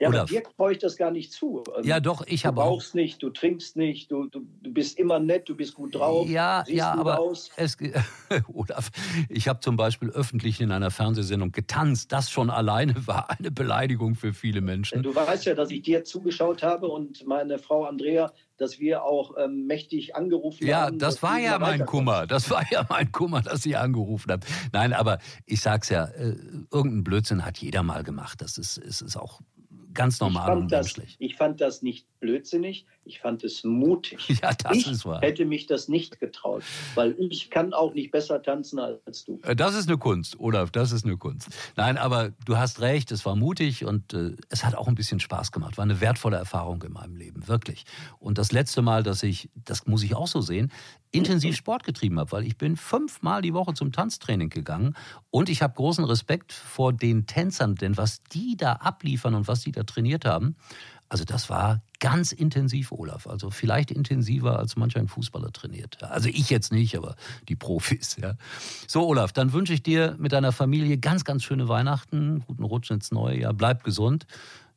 Ja, 0.00 0.08
Oder, 0.08 0.22
aber 0.22 0.28
dir 0.28 0.42
ich 0.72 0.78
das 0.78 0.96
gar 0.96 1.12
nicht 1.12 1.32
zu. 1.32 1.62
Also, 1.74 1.88
ja, 1.88 2.00
doch, 2.00 2.26
ich 2.26 2.44
habe 2.44 2.60
auch. 2.60 2.66
Du 2.66 2.74
rauchst 2.74 2.96
nicht, 2.96 3.22
du 3.22 3.30
trinkst 3.30 3.76
nicht, 3.76 4.10
du, 4.10 4.26
du, 4.26 4.44
du 4.62 4.72
bist 4.72 4.98
immer 4.98 5.20
nett, 5.20 5.48
du 5.48 5.54
bist 5.54 5.74
gut 5.74 5.94
drauf. 5.94 6.28
Ja, 6.28 6.64
ja, 6.66 6.92
aber 6.92 7.20
aus. 7.20 7.50
Es, 7.54 7.76
Olaf, 8.52 8.90
ich 9.28 9.46
habe 9.46 9.60
zum 9.60 9.76
Beispiel 9.76 10.10
öffentlich 10.10 10.60
in 10.60 10.72
einer 10.72 10.90
Fernsehsendung 10.90 11.52
getanzt. 11.52 12.10
Das 12.10 12.30
schon 12.30 12.50
alleine 12.50 12.94
war 13.06 13.30
eine 13.30 13.52
Beleidigung 13.52 14.16
für 14.16 14.32
viele 14.32 14.60
Menschen. 14.60 15.04
Du 15.04 15.14
weißt 15.14 15.44
ja, 15.44 15.54
dass 15.54 15.70
ich 15.70 15.82
dir 15.82 16.02
zugeschaut 16.02 16.64
habe 16.64 16.88
und 16.96 17.26
meine 17.26 17.58
Frau 17.58 17.84
Andrea 17.84 18.32
dass 18.56 18.78
wir 18.78 19.04
auch 19.04 19.34
ähm, 19.38 19.66
mächtig 19.66 20.14
angerufen 20.16 20.66
ja, 20.66 20.82
haben. 20.82 20.94
Ja, 20.94 20.98
das 20.98 21.22
war 21.22 21.38
ja 21.38 21.58
mein 21.58 21.84
Kummer. 21.84 22.26
Das 22.26 22.50
war 22.50 22.64
ja 22.70 22.86
mein 22.88 23.12
Kummer, 23.12 23.42
dass 23.42 23.62
Sie 23.62 23.76
angerufen 23.76 24.32
haben. 24.32 24.42
Nein, 24.72 24.92
aber 24.92 25.18
ich 25.44 25.60
sag's 25.60 25.88
ja, 25.88 26.04
äh, 26.04 26.36
irgendein 26.70 27.04
Blödsinn 27.04 27.44
hat 27.44 27.58
jeder 27.58 27.82
mal 27.82 28.02
gemacht. 28.02 28.40
Das 28.40 28.58
ist, 28.58 28.78
ist, 28.78 29.02
ist 29.02 29.16
auch 29.16 29.40
ganz 29.92 30.20
normal 30.20 30.58
und 30.58 30.70
menschlich. 30.70 31.16
ich 31.18 31.36
fand 31.36 31.60
das 31.60 31.82
nicht 31.82 32.06
blödsinnig, 32.20 32.86
ich 33.06 33.20
fand 33.20 33.44
es 33.44 33.64
mutig. 33.64 34.18
Ja, 34.42 34.52
das 34.52 34.76
ich 34.76 34.90
ist 34.90 35.06
wahr. 35.06 35.20
hätte 35.22 35.44
mich 35.44 35.66
das 35.66 35.88
nicht 35.88 36.20
getraut, 36.20 36.62
weil 36.94 37.14
ich 37.18 37.50
kann 37.50 37.72
auch 37.72 37.94
nicht 37.94 38.10
besser 38.10 38.42
tanzen 38.42 38.78
als 38.78 39.24
du. 39.24 39.40
Äh, 39.42 39.56
das 39.56 39.74
ist 39.74 39.88
eine 39.88 39.96
Kunst, 39.98 40.38
Olaf, 40.38 40.70
das 40.70 40.92
ist 40.92 41.04
eine 41.04 41.16
Kunst. 41.16 41.48
Nein, 41.76 41.96
aber 41.96 42.30
du 42.44 42.58
hast 42.58 42.80
recht, 42.80 43.10
es 43.12 43.24
war 43.24 43.36
mutig 43.36 43.84
und 43.84 44.12
äh, 44.12 44.36
es 44.50 44.64
hat 44.64 44.74
auch 44.74 44.88
ein 44.88 44.94
bisschen 44.94 45.20
Spaß 45.20 45.52
gemacht. 45.52 45.78
War 45.78 45.84
eine 45.84 46.00
wertvolle 46.00 46.36
Erfahrung 46.36 46.82
in 46.82 46.92
meinem 46.92 47.16
Leben, 47.16 47.48
wirklich. 47.48 47.84
Und 48.18 48.38
das 48.38 48.52
letzte 48.52 48.82
Mal, 48.82 49.02
dass 49.02 49.22
ich, 49.22 49.48
das 49.54 49.86
muss 49.86 50.02
ich 50.02 50.14
auch 50.14 50.26
so 50.26 50.40
sehen, 50.40 50.70
intensiv 51.12 51.56
Sport 51.56 51.84
getrieben 51.84 52.18
habe, 52.18 52.32
weil 52.32 52.44
ich 52.44 52.58
bin 52.58 52.76
fünfmal 52.76 53.40
die 53.40 53.54
Woche 53.54 53.74
zum 53.74 53.92
Tanztraining 53.92 54.50
gegangen 54.50 54.94
und 55.30 55.48
ich 55.48 55.62
habe 55.62 55.74
großen 55.74 56.04
Respekt 56.04 56.52
vor 56.52 56.92
den 56.92 57.26
Tänzern, 57.26 57.74
denn 57.74 57.96
was 57.96 58.22
die 58.24 58.56
da 58.56 58.72
abliefern 58.74 59.34
und 59.34 59.48
was 59.48 59.60
die 59.60 59.72
da 59.72 59.84
trainiert 59.84 60.24
haben, 60.24 60.56
Also 61.08 61.24
das 61.24 61.48
war 61.48 61.82
ganz 62.00 62.32
intensiv, 62.32 62.92
Olaf. 62.92 63.26
Also 63.26 63.50
vielleicht 63.50 63.90
intensiver, 63.90 64.58
als 64.58 64.76
manch 64.76 64.96
ein 64.96 65.08
Fußballer 65.08 65.52
trainiert. 65.52 66.02
Also 66.02 66.28
ich 66.28 66.50
jetzt 66.50 66.72
nicht, 66.72 66.96
aber 66.96 67.16
die 67.48 67.56
Profis. 67.56 68.16
Ja. 68.20 68.34
So, 68.88 69.06
Olaf, 69.06 69.32
dann 69.32 69.52
wünsche 69.52 69.72
ich 69.72 69.82
dir 69.82 70.16
mit 70.18 70.32
deiner 70.32 70.52
Familie 70.52 70.98
ganz, 70.98 71.24
ganz 71.24 71.44
schöne 71.44 71.68
Weihnachten, 71.68 72.40
guten 72.46 72.64
Rutsch 72.64 72.90
ins 72.90 73.12
neue 73.12 73.40
Jahr. 73.40 73.54
Bleib 73.54 73.84
gesund. 73.84 74.26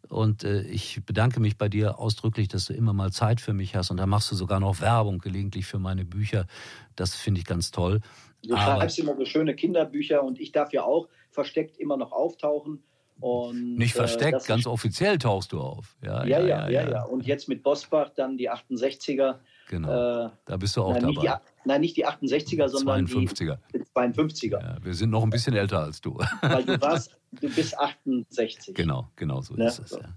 Und 0.08 0.44
äh, 0.44 0.62
ich 0.64 1.04
bedanke 1.06 1.40
mich 1.40 1.58
bei 1.58 1.70
dir 1.70 2.00
ausdrücklich, 2.00 2.48
dass 2.48 2.66
du 2.66 2.74
immer 2.74 2.94
mal 2.94 3.12
Zeit 3.12 3.42
für 3.42 3.54
mich 3.54 3.76
hast. 3.76 3.92
Und 3.92 3.98
da 3.98 4.06
machst 4.06 4.32
du 4.32 4.36
sogar 4.36 4.60
noch 4.60 4.82
Werbung 4.82 5.20
gelegentlich 5.20 5.66
für 5.66 5.80
meine 5.80 6.06
Bücher. 6.06 6.48
Das 6.96 7.16
finde 7.16 7.40
ich 7.40 7.46
ganz 7.46 7.72
toll. 7.72 8.02
Du 8.42 8.56
schreibst 8.56 8.98
immer 9.00 9.16
so 9.18 9.26
schöne 9.26 9.54
Kinderbücher 9.54 10.24
und 10.24 10.40
ich 10.40 10.52
darf 10.52 10.72
ja 10.72 10.84
auch 10.84 11.10
versteckt 11.30 11.78
immer 11.78 11.98
noch 11.98 12.12
auftauchen. 12.12 12.84
Und, 13.20 13.76
Nicht 13.76 13.96
äh, 13.96 14.00
versteckt, 14.00 14.46
ganz 14.46 14.66
offiziell 14.66 15.18
tauchst 15.18 15.52
du 15.52 15.60
auf. 15.60 15.96
Ja 16.04 16.24
ja 16.26 16.40
ja, 16.40 16.70
ja, 16.70 16.90
ja, 16.90 17.04
Und 17.04 17.26
jetzt 17.26 17.50
mit 17.50 17.64
Bosbach 17.64 18.12
dann 18.16 18.38
die 18.38 18.50
68er. 18.50 19.36
Genau. 19.68 20.26
Äh, 20.26 20.30
da 20.46 20.58
bist 20.58 20.78
du 20.78 20.84
auch 20.84 20.94
nein, 20.94 21.02
dabei. 21.02 21.12
Nicht 21.12 21.24
die, 21.24 21.68
nein, 21.68 21.82
nicht 21.82 21.98
die 21.98 22.08
68er, 22.08 22.70
sondern 22.70 23.06
52er. 23.06 23.58
die 23.74 23.80
52er. 23.80 24.62
Ja, 24.62 24.78
wir 24.82 24.94
sind 24.94 25.10
noch 25.10 25.24
ein 25.24 25.30
bisschen 25.30 25.54
älter 25.54 25.84
als 25.84 26.02
du. 26.02 26.18
Weil 26.42 26.64
du 26.64 26.82
warst, 26.82 27.19
du 27.32 27.50
bist 27.50 27.78
68. 27.78 28.74
Genau, 28.74 29.10
genau 29.16 29.42
so 29.42 29.56
ja, 29.56 29.68
ist 29.68 29.80
es. 29.80 29.90
So. 29.90 30.00
Ja. 30.00 30.10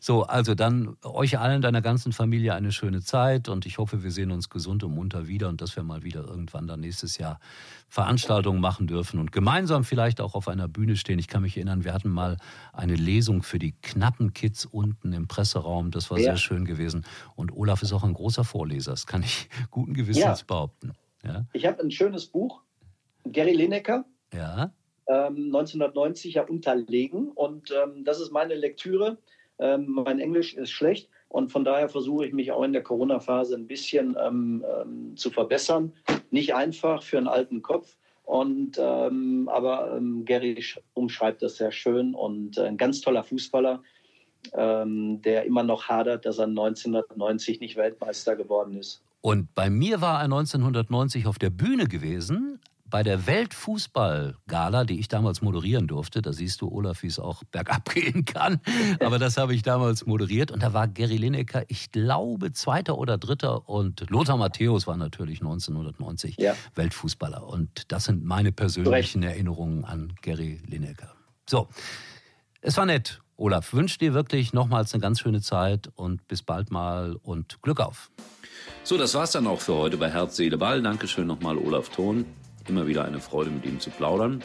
so, 0.00 0.22
also 0.24 0.54
dann 0.54 0.96
euch 1.02 1.38
allen, 1.38 1.62
deiner 1.62 1.82
ganzen 1.82 2.12
Familie 2.12 2.54
eine 2.54 2.72
schöne 2.72 3.02
Zeit 3.02 3.48
und 3.48 3.66
ich 3.66 3.78
hoffe, 3.78 4.02
wir 4.02 4.10
sehen 4.10 4.30
uns 4.30 4.48
gesund 4.48 4.84
und 4.84 4.94
munter 4.94 5.26
wieder 5.26 5.48
und 5.48 5.60
dass 5.60 5.76
wir 5.76 5.82
mal 5.82 6.02
wieder 6.02 6.24
irgendwann 6.24 6.66
dann 6.66 6.80
nächstes 6.80 7.18
Jahr 7.18 7.40
Veranstaltungen 7.88 8.60
machen 8.60 8.86
dürfen 8.86 9.18
und 9.18 9.32
gemeinsam 9.32 9.84
vielleicht 9.84 10.20
auch 10.20 10.34
auf 10.34 10.48
einer 10.48 10.68
Bühne 10.68 10.96
stehen. 10.96 11.18
Ich 11.18 11.28
kann 11.28 11.42
mich 11.42 11.56
erinnern, 11.56 11.84
wir 11.84 11.92
hatten 11.92 12.10
mal 12.10 12.36
eine 12.72 12.94
Lesung 12.94 13.42
für 13.42 13.58
die 13.58 13.72
knappen 13.82 14.32
Kids 14.32 14.64
unten 14.64 15.12
im 15.12 15.26
Presseraum. 15.26 15.90
Das 15.90 16.10
war 16.10 16.18
ja. 16.18 16.24
sehr 16.24 16.36
schön 16.36 16.64
gewesen. 16.64 17.04
Und 17.34 17.52
Olaf 17.52 17.82
ist 17.82 17.92
auch 17.92 18.04
ein 18.04 18.14
großer 18.14 18.44
Vorleser. 18.44 18.92
Das 18.92 19.06
kann 19.06 19.22
ich 19.22 19.48
guten 19.70 19.94
Gewissens 19.94 20.44
behaupten. 20.44 20.92
Ja? 21.24 21.46
Ich 21.52 21.66
habe 21.66 21.80
ein 21.82 21.90
schönes 21.90 22.26
Buch, 22.26 22.62
Gary 23.24 23.52
Lineker. 23.52 24.04
Ja. 24.32 24.72
1990 25.10 26.36
ähm, 26.36 26.42
ja 26.42 26.48
unterlegen. 26.48 27.28
Und 27.32 27.70
ähm, 27.70 28.04
das 28.04 28.20
ist 28.20 28.32
meine 28.32 28.54
Lektüre. 28.54 29.18
Ähm, 29.58 29.88
mein 29.88 30.20
Englisch 30.20 30.54
ist 30.54 30.70
schlecht 30.70 31.08
und 31.28 31.52
von 31.52 31.64
daher 31.64 31.88
versuche 31.88 32.26
ich 32.26 32.32
mich 32.32 32.52
auch 32.52 32.62
in 32.62 32.72
der 32.72 32.82
Corona-Phase 32.82 33.54
ein 33.54 33.66
bisschen 33.66 34.16
ähm, 34.20 34.64
ähm, 34.80 35.16
zu 35.16 35.30
verbessern. 35.30 35.92
Nicht 36.30 36.54
einfach 36.54 37.02
für 37.02 37.18
einen 37.18 37.28
alten 37.28 37.62
Kopf. 37.62 37.96
Und, 38.24 38.78
ähm, 38.78 39.48
aber 39.52 40.00
Gary 40.24 40.64
umschreibt 40.94 41.42
das 41.42 41.56
sehr 41.56 41.72
schön 41.72 42.14
und 42.14 42.58
äh, 42.58 42.62
ein 42.62 42.76
ganz 42.76 43.00
toller 43.00 43.24
Fußballer, 43.24 43.82
der 44.54 45.44
immer 45.44 45.62
noch 45.62 45.88
hadert, 45.88 46.24
dass 46.24 46.38
er 46.38 46.46
1990 46.46 47.60
nicht 47.60 47.76
Weltmeister 47.76 48.36
geworden 48.36 48.78
ist. 48.78 49.02
Und 49.20 49.54
bei 49.54 49.68
mir 49.68 50.00
war 50.00 50.20
er 50.20 50.24
1990 50.24 51.26
auf 51.26 51.38
der 51.38 51.50
Bühne 51.50 51.86
gewesen, 51.86 52.58
bei 52.90 53.02
der 53.02 53.26
Weltfußballgala, 53.26 54.84
die 54.84 54.98
ich 54.98 55.08
damals 55.08 55.40
moderieren 55.42 55.86
durfte. 55.86 56.20
Da 56.22 56.32
siehst 56.32 56.60
du, 56.60 56.68
Olaf, 56.68 57.02
wie 57.02 57.06
es 57.06 57.18
auch 57.18 57.44
bergab 57.44 57.88
gehen 57.94 58.24
kann. 58.24 58.60
Aber 59.00 59.18
das 59.18 59.36
habe 59.36 59.54
ich 59.54 59.62
damals 59.62 60.06
moderiert. 60.06 60.50
Und 60.50 60.62
da 60.62 60.72
war 60.72 60.88
Gary 60.88 61.16
Lineker, 61.16 61.64
ich 61.68 61.92
glaube, 61.92 62.52
Zweiter 62.52 62.98
oder 62.98 63.16
Dritter. 63.16 63.68
Und 63.68 64.08
Lothar 64.10 64.36
Matthäus 64.36 64.86
war 64.86 64.96
natürlich 64.96 65.40
1990 65.40 66.36
ja. 66.38 66.54
Weltfußballer. 66.74 67.46
Und 67.46 67.92
das 67.92 68.04
sind 68.04 68.24
meine 68.24 68.52
persönlichen 68.52 69.22
Recht. 69.22 69.34
Erinnerungen 69.36 69.84
an 69.84 70.12
Gary 70.20 70.60
Lineker. 70.66 71.14
So, 71.48 71.68
es 72.60 72.76
war 72.76 72.86
nett. 72.86 73.20
Olaf, 73.36 73.72
wünsche 73.72 73.96
dir 73.96 74.12
wirklich 74.12 74.52
nochmals 74.52 74.92
eine 74.92 75.00
ganz 75.00 75.20
schöne 75.20 75.40
Zeit 75.40 75.90
und 75.94 76.28
bis 76.28 76.42
bald 76.42 76.70
mal 76.70 77.16
und 77.22 77.62
Glück 77.62 77.80
auf. 77.80 78.10
So, 78.82 78.98
das 78.98 79.14
war's 79.14 79.32
dann 79.32 79.46
auch 79.46 79.60
für 79.60 79.74
heute 79.74 79.96
bei 79.96 80.10
Herz, 80.10 80.36
Seele, 80.36 80.58
Ball. 80.58 80.82
Dankeschön 80.82 81.26
nochmal, 81.26 81.56
Olaf 81.56 81.88
Thon. 81.88 82.26
Immer 82.68 82.86
wieder 82.86 83.04
eine 83.04 83.20
Freude, 83.20 83.50
mit 83.50 83.64
ihm 83.64 83.80
zu 83.80 83.90
plaudern. 83.90 84.42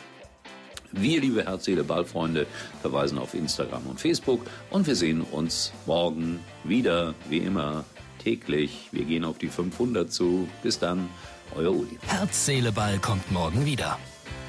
Wir, 0.92 1.20
liebe 1.20 1.44
Herz, 1.46 1.66
Seele, 1.66 1.84
Ball-Freunde, 1.84 2.48
verweisen 2.82 3.18
auf 3.18 3.34
Instagram 3.34 3.86
und 3.88 4.00
Facebook 4.00 4.42
und 4.70 4.88
wir 4.88 4.96
sehen 4.96 5.22
uns 5.22 5.74
morgen 5.86 6.40
wieder, 6.64 7.14
wie 7.30 7.40
immer, 7.40 7.84
täglich. 8.26 8.90
Wir 8.92 9.06
gehen 9.06 9.26
auf 9.26 9.38
die 9.38 9.50
500 9.50 10.12
zu. 10.12 10.48
Bis 10.64 10.80
dann, 10.80 11.10
euer 11.56 11.72
Uli. 11.72 12.00
Herz, 12.08 12.46
Seele, 12.46 12.72
Ball 12.72 12.98
kommt 13.00 13.32
morgen 13.32 13.66
wieder. 13.66 14.00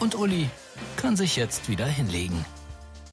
Und 0.00 0.14
Uli 0.14 0.48
kann 0.96 1.16
sich 1.16 1.36
jetzt 1.36 1.68
wieder 1.68 1.86
hinlegen. 1.86 2.44